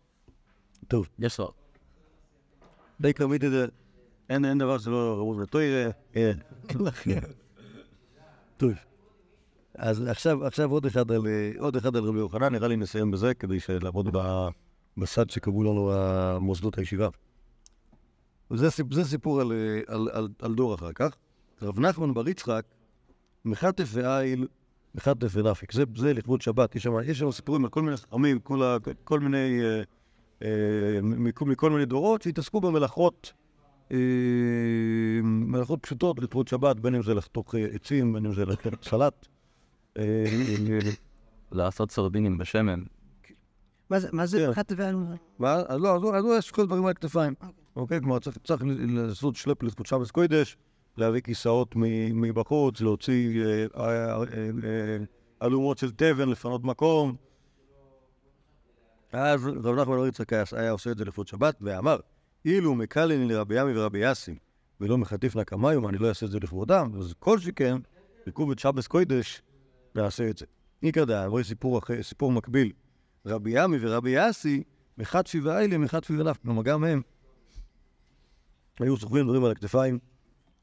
טוב. 0.89 1.09
יש 1.19 1.39
לו. 1.41 1.53
די 3.01 3.13
קרמית 3.13 3.45
את 3.45 3.51
זה. 3.51 3.67
אין 4.29 4.59
דבר 4.59 4.79
שלא 4.79 5.17
רמוז 5.21 5.39
לטוירה. 5.41 5.91
אין. 6.15 6.39
טוב. 8.57 8.73
אז 9.75 10.03
עכשיו, 10.43 10.71
עוד 10.71 10.87
אחד 10.87 11.11
על 11.11 11.27
אה, 11.27 12.09
רבי 12.09 12.19
יוחנן, 12.19 12.53
נראה 12.53 12.69
לי 12.69 12.77
נסיים 12.77 13.11
בזה, 13.11 13.35
כדי 13.35 13.59
לעבוד 13.83 14.17
בסד 14.97 15.31
שקבעו 15.31 15.63
לנו 15.63 15.93
המוסדות 15.93 16.79
הישיבה. 16.79 17.09
זה 18.51 19.05
סיפור 19.05 19.41
על, 19.41 19.53
אה, 19.53 20.49
דור 20.55 20.75
אחר 20.75 20.93
כך. 20.93 21.17
רב 21.63 21.81
נחמן 21.81 22.15
בר 22.15 22.29
יצחק, 22.29 22.65
מחטף 23.45 23.89
ואיל, 23.93 24.47
מחטף 24.95 25.29
ונפיק. 25.33 25.73
זה, 25.73 26.13
לכבוד 26.15 26.43
שבת, 26.43 26.77
יש 26.77 26.87
שם, 27.19 27.31
סיפורים 27.31 27.65
על 27.65 27.71
כל 27.71 27.83
מיני 27.83 27.97
חכמים, 27.97 28.39
כל, 29.05 29.21
מיני, 29.21 29.61
אה, 29.63 29.83
אה, 30.43 31.01
מכל, 31.03 31.71
מיני 31.71 31.85
דורות 31.85 32.23
שהתעסקו 32.23 32.61
במלאכות, 32.61 33.33
אה, 33.33 33.44
מלאכות 35.23 35.83
פשוטות 35.83 36.19
לכבוד 36.19 36.49
שבת, 36.49 36.77
בין 36.77 36.95
אם 36.95 37.03
זה 37.03 37.15
לחתוך 37.15 37.55
אה, 37.55 37.67
עצים, 37.73 38.13
בין 38.13 38.27
אם 38.27 38.33
זה 38.35 38.45
לחתוך 38.47 38.75
סלט. 38.83 39.27
אה, 39.99 40.03
אה, 40.03 40.79
לעשות 41.53 41.91
סרדינים 41.91 42.39
בשמן. 42.39 42.83
מה 43.91 43.99
זה- 44.01 44.09
מה 44.13 44.27
זה 44.27 44.47
פחת 44.53 44.73
ואנו? 44.77 45.07
מה? 45.39 45.55
אז 45.69 45.81
לא, 45.81 45.97
אז 45.97 46.03
לא, 46.03 46.17
אז 46.17 46.25
לא, 46.25 46.39
יש 46.39 46.51
כל 46.51 46.67
דברים 46.67 46.85
על 46.85 46.91
הכתפיים. 46.91 47.35
אוקיי? 47.77 48.01
כלומר, 48.01 48.19
צריך, 48.19 48.39
לעשות 48.89 49.37
שלפ 49.37 49.63
לכבוד 49.63 49.87
שבס 49.87 50.11
קוידש, 50.11 50.57
להביא 50.97 51.21
כיסאות 51.21 51.77
מ- 51.77 52.21
מבחוץ, 52.21 52.81
להוציא 52.81 53.45
אה, 53.45 53.67
אה, 53.77 53.87
אה, 54.17 54.23
אה, 54.65 54.97
אלומות 55.47 55.79
של 55.79 55.91
תבן, 55.91 56.29
לפנות 56.29 56.65
מקום. 56.65 57.17
אז 59.13 59.47
רב 59.47 59.79
נחמן 59.81 59.97
בר 59.97 60.07
יצחק 60.07 60.33
היה- 60.33 60.45
היה 60.53 60.71
עושה 60.71 60.91
את 60.91 60.99
זה 60.99 61.05
לכבוד 61.05 61.29
שבת, 61.29 61.57
ואמר, 61.61 61.97
אילו 62.45 62.75
מקלני 62.75 63.35
ורבי 63.75 63.99
יאסי, 63.99 64.35
ולא 64.81 64.99
מחטיף 64.99 65.37
נקמיום, 65.37 65.89
אני 65.89 65.99
לא 65.99 66.09
אעשה 66.09 66.27
את 66.27 66.31
זה 66.31 66.39
לכבודם, 66.39 66.91
אז 66.99 67.15
כל 67.19 67.39
שכן, 67.39 67.77
לכובד 68.27 68.59
שבס 68.59 68.87
קוידש, 68.87 69.43
נעשה 69.95 70.31
את 70.31 70.39
זה. 70.39 70.47
איקר 70.83 71.05
דעה, 71.05 71.27
אמרי 71.27 71.45
סיפור 71.45 71.81
סיפור 72.03 72.33
מקביל. 72.33 72.73
רבי 73.27 73.51
ימי 73.55 73.77
ורבי 73.81 74.11
יאסי, 74.11 74.63
מחטפי 74.99 75.41
ואיילי, 75.41 75.77
מחטפי 75.77 76.21
ונף. 76.21 76.39
כלומר, 76.43 76.63
גם 76.63 76.85
הם 76.85 77.03
היו 78.81 78.97
סוחבים 78.97 79.25
דברים 79.25 79.45
על 79.45 79.51
הכתפיים 79.51 79.99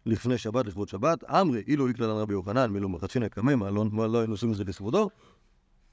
לפני 0.06 0.38
שבת, 0.38 0.66
לכבוד 0.66 0.88
שבת. 0.88 1.24
אמרי, 1.24 1.64
אילו 1.68 1.88
איקלן 1.88 2.10
רבי 2.10 2.34
יוחנן, 2.34 2.72
מילו 2.72 2.90
מחצי 2.90 3.20
נקממה, 3.20 3.70
לא, 3.70 4.20
היינו 4.20 4.34
עושים 4.34 4.52
את 4.52 4.56
זה 4.56 4.64
לכבודו. 4.64 5.10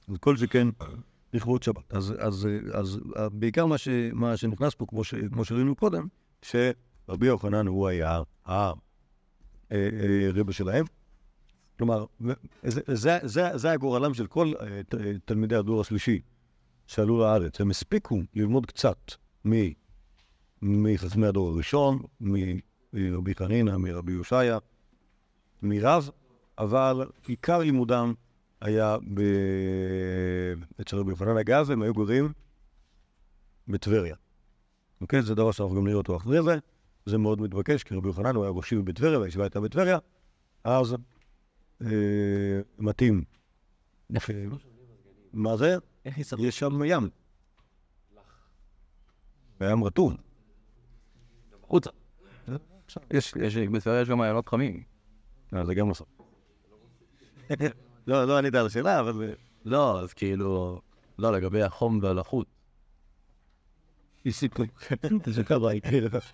אז 0.07 0.17
כל 0.19 0.37
שכן 0.37 0.67
לכבוד 1.33 1.63
שבת. 1.63 1.93
אז, 1.93 2.13
אז, 2.19 2.47
אז, 2.73 2.99
אז 3.15 3.29
בעיקר 3.33 3.65
מה, 3.65 3.77
ש, 3.77 3.87
מה 4.13 4.37
שנכנס 4.37 4.75
פה, 4.75 4.85
כמו, 4.85 5.03
ש, 5.03 5.15
כמו 5.15 5.45
שראינו 5.45 5.75
קודם, 5.75 6.07
שרבי 6.41 7.27
יוחנן 7.27 7.67
הוא 7.67 7.87
היה 7.87 8.21
הרבי 9.71 10.53
שלהם. 10.53 10.85
כלומר, 11.77 12.05
זה, 12.63 12.81
זה, 12.87 13.17
זה, 13.23 13.57
זה 13.57 13.67
היה 13.67 13.77
גורלם 13.77 14.13
של 14.13 14.27
כל 14.27 14.53
אה, 14.59 14.81
אה, 14.99 15.13
תלמידי 15.25 15.55
הדור 15.55 15.81
השלישי 15.81 16.21
שעלו 16.87 17.19
לארץ. 17.19 17.61
הם 17.61 17.69
הספיקו 17.69 18.19
ללמוד 18.35 18.65
קצת 18.65 19.11
מ- 19.47 19.71
מחכמי 20.61 21.27
הדור 21.27 21.49
הראשון, 21.49 21.99
מרבי 22.93 23.35
חנינא, 23.35 23.77
מרבי 23.77 24.11
יושעיה, 24.11 24.57
מרב, 25.61 26.09
אבל 26.57 27.05
עיקר 27.27 27.57
לימודם 27.57 28.13
היה 28.61 28.97
ב... 29.13 29.21
אצל 30.81 30.97
רבי 30.97 31.11
יוחנן. 31.11 31.37
אגב, 31.37 31.71
הם 31.71 31.81
היו 31.81 31.93
גרים 31.93 32.33
בטבריה. 33.67 34.15
אוקיי? 35.01 35.21
זה 35.21 35.35
דבר 35.35 35.51
שאנחנו 35.51 35.75
גם 35.75 35.87
נראה 35.87 35.97
אותו 35.97 36.17
אחרי 36.17 36.43
זה. 36.43 36.57
זה 37.05 37.17
מאוד 37.17 37.41
מתבקש, 37.41 37.83
כי 37.83 37.95
רבי 37.95 38.07
יוחנן 38.07 38.35
הוא 38.35 38.43
היה 38.43 38.51
ראש 38.51 38.71
עיר 38.71 38.81
בטבריה, 38.81 39.19
והישיבה 39.19 39.43
הייתה 39.43 39.59
בטבריה, 39.59 39.97
אז 40.63 40.95
אה, 41.81 42.59
מתאים. 42.77 43.23
מה 45.33 45.57
זה? 45.57 45.75
יש 46.39 46.59
שם 46.59 46.83
ים. 46.85 47.09
ים 49.61 49.83
רטוב. 49.83 50.13
החוצה. 51.63 51.89
יש, 53.11 53.33
יש 53.35 53.57
בטבריה 53.57 54.01
יש 54.01 54.09
גם 54.09 54.17
מעיינות 54.17 54.49
חמים. 54.49 54.83
אה, 55.53 55.65
זה 55.65 55.75
גם 55.75 55.89
נכון. 55.89 56.07
לא, 58.09 58.25
לא 58.25 58.37
ענית 58.37 58.55
על 58.55 58.65
השאלה, 58.65 58.99
אבל... 58.99 59.33
לא, 59.65 59.99
אז 59.99 60.13
כאילו... 60.13 60.81
לא, 61.19 61.31
לגבי 61.31 61.63
החום 61.63 61.99
והלחות. 62.01 62.47
לך. 66.01 66.31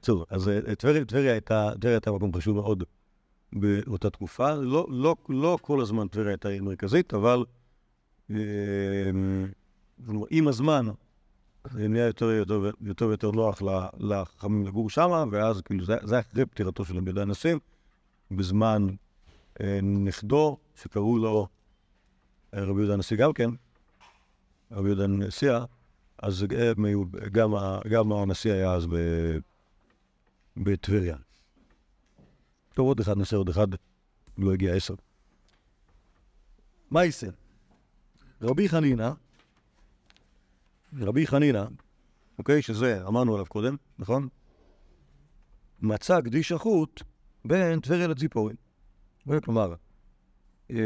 טוב, 0.00 0.24
אז 0.30 0.48
אה, 0.48 0.74
טבריה 0.74 1.32
הייתה 1.32 1.70
טבריה 1.80 1.94
הייתה 1.96 2.12
מקום 2.12 2.34
חשוב 2.36 2.56
מאוד 2.56 2.84
באותה 3.52 4.10
תקופה. 4.10 4.54
לא- 4.54 4.86
לא- 4.90 5.16
לא 5.28 5.58
כל 5.62 5.80
הזמן 5.80 6.08
טבריה 6.08 6.30
הייתה 6.30 6.48
עיר 6.48 6.62
מרכזית, 6.62 7.14
אבל 7.14 7.44
כלומר, 10.06 10.26
עם 10.30 10.48
הזמן 10.48 10.86
זה 11.70 11.88
נהיה 11.88 12.06
יותר 12.06 12.30
יותר- 12.30 12.70
יותר 12.80 13.06
ויותר 13.06 13.30
נוח 13.30 13.62
לחכמים 13.98 14.66
לגור 14.66 14.90
שמה, 14.90 15.24
ואז 15.30 15.60
כאילו 15.60 15.84
זה 15.84 15.98
היה 16.10 16.20
אחרי 16.20 16.46
פטירתו 16.46 16.84
של 16.84 16.94
יהודה 16.94 17.22
הנשיא, 17.22 17.56
בזמן 18.30 18.86
נכדו, 19.82 20.58
שקראו 20.74 21.18
לו 21.18 21.48
רבי 22.54 22.80
יהודה 22.80 22.94
הנשיא 22.94 23.16
גם 23.16 23.32
כן, 23.32 23.50
רבי 24.70 24.88
יהודה 24.88 25.04
הנשיאה, 25.04 25.64
אז 26.18 26.46
גם, 27.32 27.54
ה- 27.54 27.80
גם 27.90 28.12
הנשיא 28.12 28.52
היה 28.52 28.72
אז 28.72 28.86
בטבריה. 30.56 31.16
טוב, 32.74 32.86
עוד 32.86 33.00
אחד, 33.00 33.18
נעשה 33.18 33.36
עוד 33.36 33.48
אחד, 33.48 33.66
לא 34.38 34.52
הגיע 34.52 34.74
עשר. 34.74 34.94
מה 36.90 37.04
יישא? 37.04 37.28
רבי 38.42 38.68
חנינא, 38.68 39.10
רבי 40.98 41.26
חנינא, 41.26 41.64
אוקיי, 42.38 42.62
שזה, 42.62 43.06
אמרנו 43.06 43.34
עליו 43.34 43.46
קודם, 43.46 43.76
נכון? 43.98 44.28
מצא 45.82 46.20
גדיש 46.20 46.52
החוט 46.52 47.02
בין 47.44 47.80
טבריה 47.80 48.08
לציפורי. 48.08 48.54
אוקיי, 49.26 49.40
כלומר, 49.40 49.74
אה, 50.70 50.76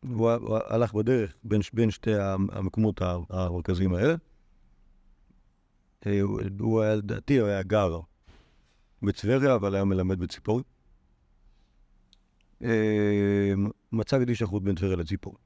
הוא 0.00 0.30
הלך 0.66 0.94
בדרך 0.94 1.34
בין, 1.44 1.60
בין 1.72 1.90
שתי 1.90 2.14
המקומות 2.52 3.00
המרכזיים 3.30 3.94
האלה. 3.94 4.14
אה, 6.06 6.20
הוא- 6.58 6.82
היה, 6.82 6.96
לדעתי, 6.96 7.38
הוא 7.38 7.48
היה 7.48 7.62
גר 7.62 8.00
בטבריה, 9.02 9.54
אבל 9.54 9.74
היה 9.74 9.84
מלמד 9.84 10.18
בציפורי. 10.18 10.62
אה, 12.62 13.52
מצא 13.92 14.18
קדיש 14.18 14.42
החוט 14.42 14.62
בין 14.62 14.74
טבריה 14.74 14.96
לציפורי. 14.96 15.36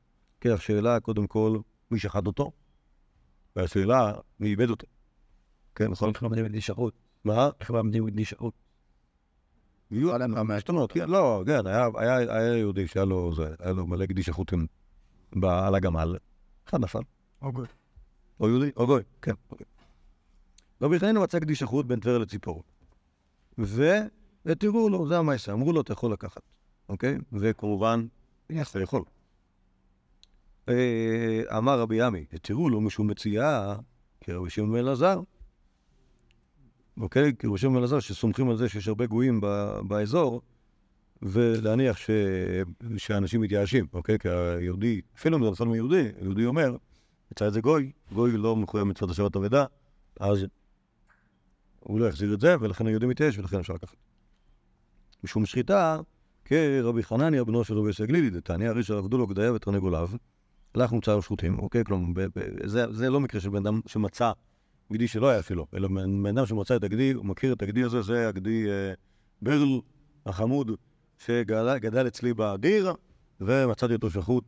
כן, 0.41 0.51
השאלה, 0.51 1.01
קודם 1.01 1.27
כל, 1.27 1.59
מי 1.91 1.99
שחט 1.99 2.27
אותו? 2.27 2.53
והשאלה, 3.57 4.13
מי 4.41 4.49
איבד 4.49 4.71
אותו? 4.71 4.87
כן, 5.75 5.91
נכון? 5.91 6.09
איך 6.09 6.23
לומדים 6.23 6.47
את 6.47 6.51
נשארות? 6.51 6.95
מה? 7.25 7.51
איך 7.61 7.71
לומדים 7.71 8.09
את 8.09 8.13
נשארות? 8.17 8.64
יהיו 9.91 10.13
משתנות, 10.45 10.93
כן, 10.93 11.11
לא, 11.11 11.43
כן, 11.47 11.67
היה, 11.67 12.57
יהודי 12.59 12.87
שהיה 12.87 13.05
לו, 13.05 13.35
זה, 13.35 13.55
היה 13.59 13.73
לו 13.73 13.87
מלא 13.87 14.07
קדיש 14.07 14.29
החוטים 14.29 14.67
על 15.43 15.75
הגמל, 15.75 16.17
אחד 16.69 16.81
נפל. 16.81 17.01
אוקיי. 17.43 17.65
או 18.41 18.49
יהודי, 18.49 18.71
או 18.77 18.87
גוי, 18.87 19.03
כן. 19.23 19.33
רבי 20.83 20.99
חנינא 20.99 21.21
מצא 21.21 21.39
קדיש 21.39 21.63
החוט 21.63 21.87
בין 21.87 22.01
טבריה 22.01 22.19
לציפור. 22.19 22.63
והתירו 23.59 24.89
לו, 24.89 25.09
זה 25.09 25.19
המעשה, 25.19 25.53
אמרו 25.53 25.73
לו, 25.73 25.81
אתה 25.81 25.93
יכול 25.93 26.13
לקחת, 26.13 26.43
אוקיי? 26.89 27.19
וכמובן, 27.33 28.07
אתה 28.47 28.81
יכול. 28.81 29.03
אה, 30.69 31.43
אמר 31.59 31.81
רבי 31.81 32.07
ימי, 32.07 32.25
התירו 32.33 32.69
לו 32.69 32.81
משום 32.81 33.07
מציאה, 33.07 33.77
כרבי 34.21 34.51
שמעון 34.51 34.73
בן 34.73 34.79
אלעזר. 34.79 35.21
אוקיי? 37.01 37.33
שמעון 37.57 37.75
בן 37.75 37.79
אלעזר, 37.79 38.01
שסומכים 38.01 38.51
על 38.51 38.57
זה 38.57 38.69
שיש 38.69 38.89
הרבה 38.89 39.07
גויים 39.07 39.41
באזור, 39.89 40.43
ולהניח 41.23 41.97
ש... 41.97 42.11
שאנשים 42.97 43.41
מתייאשים, 43.41 43.87
אוקיי? 43.93 44.19
כי 44.19 44.29
היהודי, 44.29 45.01
אפילו 45.17 45.37
אם 45.39 45.45
זה 45.45 45.51
נפל 45.51 45.65
מיהודי, 45.65 46.09
היהודי 46.21 46.47
אומר, 46.47 46.77
יצא 47.33 47.45
איזה 47.45 47.61
גוי, 47.61 47.93
גוי 48.13 48.33
לא 48.33 48.57
מחויב 48.57 48.85
מצוות 48.85 49.11
השבת 49.11 49.37
אבדה, 49.37 49.65
אז 50.21 50.47
הוא 51.81 52.01
לא 52.01 52.09
יחזיר 52.09 52.35
את 52.35 52.41
זה, 52.41 52.57
ולכן 52.61 52.87
היהודי 52.87 53.07
מתייאש, 53.07 53.39
ולכן 53.39 53.59
אפשר 53.59 53.75
לקחת. 53.75 53.97
משום 55.25 55.47
שחיטה, 55.47 56.01
כרבי 56.45 57.03
חנניה 57.03 57.45
בנו 57.45 57.65
של 57.65 57.79
רבי 57.79 57.87
יוסי 57.87 58.03
הגלילי, 58.03 58.31
דתניא, 58.31 58.69
הרי 58.69 58.83
שעבדו 58.83 59.19
לו 59.19 59.27
גדיה 59.27 59.53
ותרנגוליו, 59.53 60.11
הלך 60.75 60.93
מוצא 60.93 61.15
לו 61.15 61.23
שחוטים, 61.23 61.59
אוקיי? 61.59 61.85
כלומר, 61.85 62.27
זה, 62.65 62.93
זה 62.93 63.11
לא 63.11 63.21
מקרה 63.21 63.41
של 63.41 63.51
בן 63.51 63.57
אדם 63.57 63.81
שמצא 63.87 64.33
גדי 64.95 65.09
שלא 65.09 65.29
היה 65.29 65.41
אפילו, 65.41 65.67
אלא 65.75 65.89
בן 65.89 66.39
אדם 66.39 66.47
שמצא 66.47 66.77
את 66.77 66.85
הגדי, 66.85 67.13
הוא 67.13 67.27
מכיר 67.27 67.53
את 67.53 67.63
הגדי 67.63 67.83
הזה, 67.83 68.03
זה 68.03 68.29
הגדי 68.29 68.71
אה, 68.71 68.93
ברל 69.43 69.81
החמוד 70.27 70.71
שגדל 71.19 71.79
גדל 71.79 72.07
אצלי 72.07 72.35
בדיר, 72.35 72.93
ומצאתי 73.41 73.95
אותו 73.95 74.11
שחוט 74.11 74.45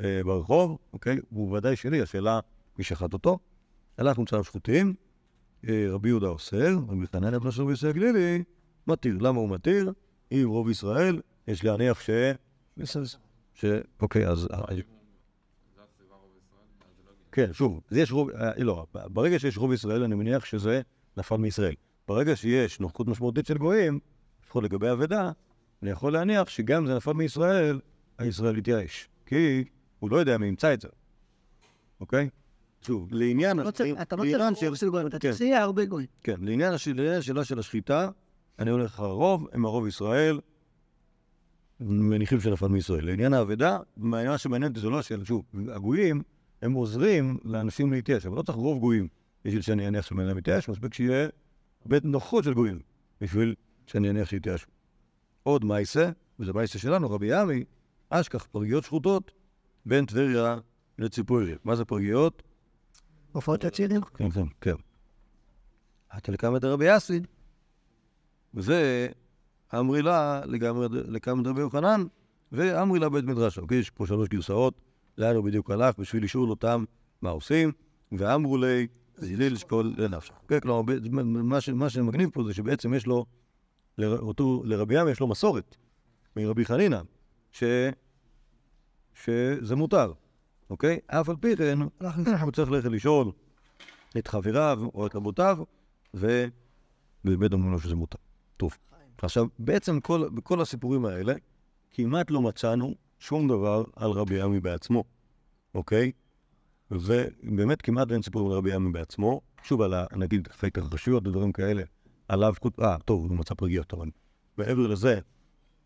אה, 0.00 0.20
ברחוב, 0.24 0.78
אוקיי? 0.92 1.18
הוא 1.30 1.56
ודאי 1.56 1.76
שלי, 1.76 2.02
השאלה 2.02 2.40
מי 2.78 2.84
שחט 2.84 3.12
אותו. 3.12 3.38
הלכנו 3.98 4.24
צלם 4.24 4.42
שחוטים, 4.42 4.94
אה, 5.68 5.86
רבי 5.90 6.08
יהודה 6.08 6.26
אוסר, 6.26 6.78
רבי 6.88 7.06
בנו 7.12 7.52
של 7.52 7.62
רבי 7.62 7.70
יוסי 7.70 7.88
הגלילי, 7.88 8.42
מתיר. 8.86 9.18
למה 9.20 9.38
הוא 9.38 9.48
מתיר? 9.48 9.92
אם 10.32 10.44
רוב 10.46 10.70
ישראל, 10.70 11.20
יש 11.48 11.64
להניח 11.64 12.00
ש... 12.00 12.10
ש... 13.54 13.64
אוקיי, 14.00 14.28
אז... 14.28 14.48
כן, 17.38 17.52
שוב, 17.52 17.80
יש 17.92 18.12
רוב, 18.12 18.30
אה, 18.30 18.50
לא, 18.64 18.86
ברגע 18.94 19.38
שיש 19.38 19.58
רוב 19.58 19.72
ישראל, 19.72 20.02
אני 20.02 20.14
מניח 20.14 20.44
שזה 20.44 20.80
נפל 21.16 21.36
מישראל. 21.36 21.74
ברגע 22.08 22.36
שיש 22.36 22.80
נוכחות 22.80 23.08
משמעותית 23.08 23.46
של 23.46 23.58
גויים, 23.58 23.98
לפחות 24.44 24.64
לגבי 24.64 24.90
אבדה, 24.92 25.30
אני 25.82 25.90
יכול 25.90 26.12
להניח 26.12 26.48
שגם 26.48 26.86
זה 26.86 26.96
נפל 26.96 27.12
מישראל, 27.12 27.80
הישראל 28.18 28.58
יתייאש. 28.58 29.08
כי 29.26 29.64
הוא 29.98 30.10
לא 30.10 30.16
יודע 30.16 30.38
מי 30.38 30.46
ימצא 30.46 30.74
את 30.74 30.80
זה, 30.80 30.88
אוקיי? 32.00 32.28
שוב, 32.82 33.08
לעניין... 33.10 33.56
לא 33.56 33.70
צריך- 33.70 34.02
אתה 34.02 34.16
לא 34.16 34.22
צריך 34.22 34.62
רוב 34.68 34.74
של 34.74 34.88
גויים, 34.88 35.06
אתה 35.06 35.18
כן. 35.18 35.32
תציע 35.32 35.58
הרבה 35.62 35.84
גויים. 35.84 36.08
כן, 36.22 36.36
לעניין 36.40 36.72
הש- 36.72 36.88
לעניין 36.88 37.18
השאלה 37.18 37.44
של 37.44 37.58
השחיטה, 37.58 38.10
אני 38.58 38.70
הולך 38.70 39.00
הרוב, 39.00 39.48
הם 39.52 39.64
הרוב 39.64 39.86
ישראל, 39.86 40.40
מניחים 41.80 42.40
שנפל 42.40 42.66
מישראל. 42.68 43.06
לעניין 43.06 43.34
האבדה, 43.34 43.78
מה 43.96 44.38
שמעניין 44.38 44.70
אותי 44.70 44.80
זה 44.80 44.88
לא 44.90 44.98
השאלה, 44.98 45.24
שוב, 45.24 45.42
הגויים, 45.74 46.22
הם 46.62 46.72
עוזרים 46.72 47.38
לאנשים 47.44 47.92
להתייאש, 47.92 48.26
אבל 48.26 48.36
לא 48.36 48.42
צריך 48.42 48.58
רוב 48.58 48.78
גויים 48.78 49.08
בשביל 49.44 49.62
שאני 49.62 49.88
אניח 49.88 50.06
שבן 50.06 50.28
אדם 50.28 50.38
יתייאש, 50.38 50.68
מספיק 50.68 50.94
שיהיה 50.94 51.28
בית 51.86 52.04
נוחות 52.04 52.44
של 52.44 52.54
גויים 52.54 52.80
בשביל 53.20 53.54
שאני 53.86 54.10
אניח 54.10 54.28
שיתייאשו. 54.28 54.66
עוד 55.42 55.64
מייסה, 55.64 56.10
וזה 56.38 56.52
מייסה 56.52 56.78
שלנו, 56.78 57.10
רבי 57.10 57.26
ימי, 57.30 57.64
אשכח 58.10 58.46
פרגיות 58.50 58.84
שחוטות 58.84 59.32
בין 59.86 60.06
טבריה 60.06 60.58
לציפורי. 60.98 61.54
מה 61.64 61.76
זה 61.76 61.84
פרגיות? 61.84 62.42
הופעות 63.32 63.64
הצידים? 63.64 64.00
כן, 64.00 64.30
כן, 64.30 64.46
כן. 64.60 64.74
עתה 66.10 66.32
לקמא 66.32 66.58
דרבי 66.58 66.96
אסי, 66.96 67.20
וזה 68.54 69.08
אמרי 69.74 70.02
לה 70.02 70.40
לגמרי 70.46 70.86
לקמא 70.90 71.42
דרבי 71.42 71.60
יוחנן, 71.60 72.04
ואמרי 72.52 72.98
לה 72.98 73.08
בית 73.08 73.24
מדרש. 73.24 73.58
אוקיי, 73.58 73.78
יש 73.78 73.90
פה 73.90 74.06
שלוש 74.06 74.28
גרסאות, 74.28 74.74
לאן 75.18 75.36
הוא 75.36 75.44
בדיוק 75.44 75.70
הלך, 75.70 75.98
בשביל 75.98 76.24
לשאול 76.24 76.50
אותם 76.50 76.84
מה 77.22 77.30
עושים, 77.30 77.72
ואמרו 78.12 78.56
לי, 78.56 78.86
זילי 79.16 79.50
לשקול 79.50 79.94
לנפשך. 79.98 80.34
אוקיי, 80.42 80.60
כלומר, 80.60 80.94
מה 81.74 81.90
שמגניב 81.90 82.30
פה 82.30 82.44
זה 82.44 82.54
שבעצם 82.54 82.94
יש 82.94 83.06
לו, 83.06 83.26
אותו, 84.02 84.62
לרבי 84.64 85.00
ים 85.00 85.08
יש 85.08 85.20
לו 85.20 85.26
מסורת 85.26 85.76
מרבי 86.36 86.64
חנינא, 86.64 87.00
ש... 87.52 87.64
שזה 89.14 89.76
מותר, 89.76 90.12
אוקיי? 90.70 90.98
אף 91.06 91.28
על 91.28 91.36
פי 91.40 91.56
כן, 91.56 91.78
הוא 92.42 92.52
צריך 92.52 92.70
ללכת 92.70 92.90
לשאול 92.90 93.30
את 94.18 94.28
חבריו 94.28 94.78
או 94.94 95.06
את 95.06 95.14
רבותיו, 95.14 95.58
ובאמת 96.14 97.52
אומרים 97.52 97.72
לו 97.72 97.80
שזה 97.80 97.96
מותר. 97.96 98.18
טוב. 98.56 98.76
עכשיו, 99.22 99.46
בעצם 99.58 100.00
כל, 100.00 100.28
בכל 100.28 100.60
הסיפורים 100.60 101.04
האלה, 101.04 101.34
כמעט 101.90 102.30
לא 102.30 102.42
מצאנו 102.42 102.94
שום 103.18 103.48
דבר 103.48 103.84
על 103.96 104.10
רבי 104.10 104.40
עמי 104.40 104.60
בעצמו, 104.60 105.04
אוקיי? 105.74 106.12
ובאמת 106.90 107.82
כמעט 107.82 108.12
אין 108.12 108.22
סיפורים 108.22 108.50
על 108.50 108.56
רבי 108.56 108.72
עמי 108.72 108.92
בעצמו. 108.92 109.40
שוב, 109.62 109.82
על 109.82 109.94
ה- 109.94 110.06
נגיד 110.16 110.48
פייק 110.48 110.78
הרשויות 110.78 111.26
ודברים 111.26 111.52
כאלה, 111.52 111.82
עליו, 112.28 112.54
חוט- 112.62 112.80
אה, 112.80 112.96
טוב, 113.04 113.30
הוא 113.30 113.38
מצא 113.38 113.54
פרגיות, 113.54 113.92
אבל 113.94 114.08
מעבר 114.58 114.86
לזה, 114.86 115.20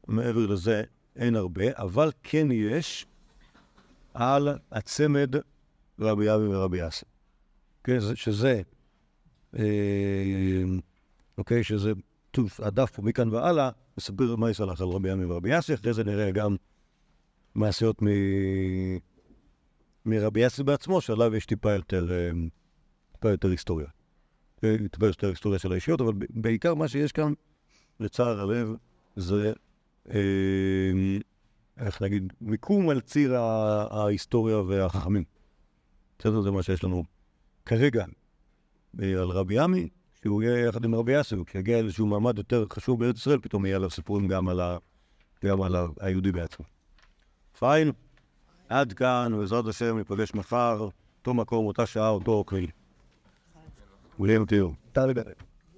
מעבר 0.08 0.46
לזה 0.46 0.82
אין 1.16 1.36
הרבה, 1.36 1.64
אבל 1.76 2.10
כן 2.22 2.48
יש 2.50 3.06
על 4.14 4.48
הצמד 4.72 5.34
רבי 6.00 6.34
אבי 6.34 6.46
ורבי 6.46 6.88
אסי. 6.88 7.04
כן, 7.84 8.00
זה- 8.00 8.16
שזה, 8.16 8.62
אה, 9.58 10.62
אוקיי, 11.38 11.64
שזה, 11.64 11.92
טוב, 12.30 12.50
הדף 12.58 12.90
פה 12.90 13.02
מכאן 13.02 13.28
והלאה, 13.28 13.70
מספר 13.98 14.36
מה 14.36 14.50
יסלח 14.50 14.80
על 14.80 14.88
רבי 14.88 15.10
עמי 15.10 15.24
ורבי 15.24 15.58
אסי, 15.58 15.74
אחרי 15.74 15.92
זה 15.94 16.04
נראה 16.04 16.30
גם 16.30 16.56
מעשיות 17.54 18.02
מ... 18.02 18.06
מרבי 20.06 20.46
אסי 20.46 20.62
בעצמו, 20.62 21.00
שעליו 21.00 21.36
יש 21.36 21.46
טיפה 21.46 21.72
יותר, 21.72 22.12
אה, 22.12 22.30
טיפה 23.12 23.30
יותר 23.30 23.48
היסטוריה. 23.48 23.86
אה, 24.64 24.76
טיפה 24.90 25.06
יותר 25.06 25.28
היסטוריה 25.28 25.58
של 25.58 25.72
האישיות, 25.72 26.00
אבל 26.00 26.12
בעיקר 26.30 26.74
מה 26.74 26.88
שיש 26.88 27.12
כאן, 27.12 27.32
לצער 28.00 28.40
הלב, 28.40 28.74
זה, 29.16 29.52
אה, 30.10 30.20
איך 31.78 32.02
נגיד, 32.02 32.32
מיקום 32.40 32.88
על 32.88 33.00
ציר 33.00 33.36
ההיסטוריה 33.90 34.58
והחכמים. 34.58 35.24
בסדר? 36.18 36.40
זה 36.40 36.50
מה 36.50 36.62
שיש 36.62 36.84
לנו 36.84 37.04
כרגע 37.66 38.04
על 38.98 39.30
רבי 39.30 39.58
עמי, 39.58 39.88
שהוא 40.22 40.42
יהיה 40.42 40.66
יחד 40.66 40.84
עם 40.84 40.94
רבי 40.94 41.20
אסי, 41.20 41.34
וכשיגיע 41.34 41.78
איזשהו 41.78 42.06
מעמד 42.06 42.38
יותר 42.38 42.64
חשוב 42.72 43.00
בארץ 43.00 43.16
ישראל, 43.16 43.38
פתאום 43.38 43.66
יהיה 43.66 43.76
עליו 43.76 43.90
סיפורים 43.90 44.28
גם 44.28 44.48
על, 44.48 44.60
ה... 44.60 44.78
גם 45.44 45.62
על 45.62 45.76
ה- 45.76 45.86
היהודי 46.00 46.32
בעצמו. 46.32 46.71
פיין, 47.58 47.92
עד 48.68 48.92
כאן, 48.92 49.32
בעזרת 49.38 49.66
השם, 49.66 49.98
ניפגש 49.98 50.34
מחר, 50.34 50.88
אותו 51.18 51.34
מקום, 51.34 51.66
אותה 51.66 51.86
שעה, 51.86 52.08
אותו 52.08 52.30
אוכל. 52.32 52.56
וויליאם 54.18 54.44
תיאור. 54.44 54.74
תודה 54.92 55.06
רבה. 55.06 55.51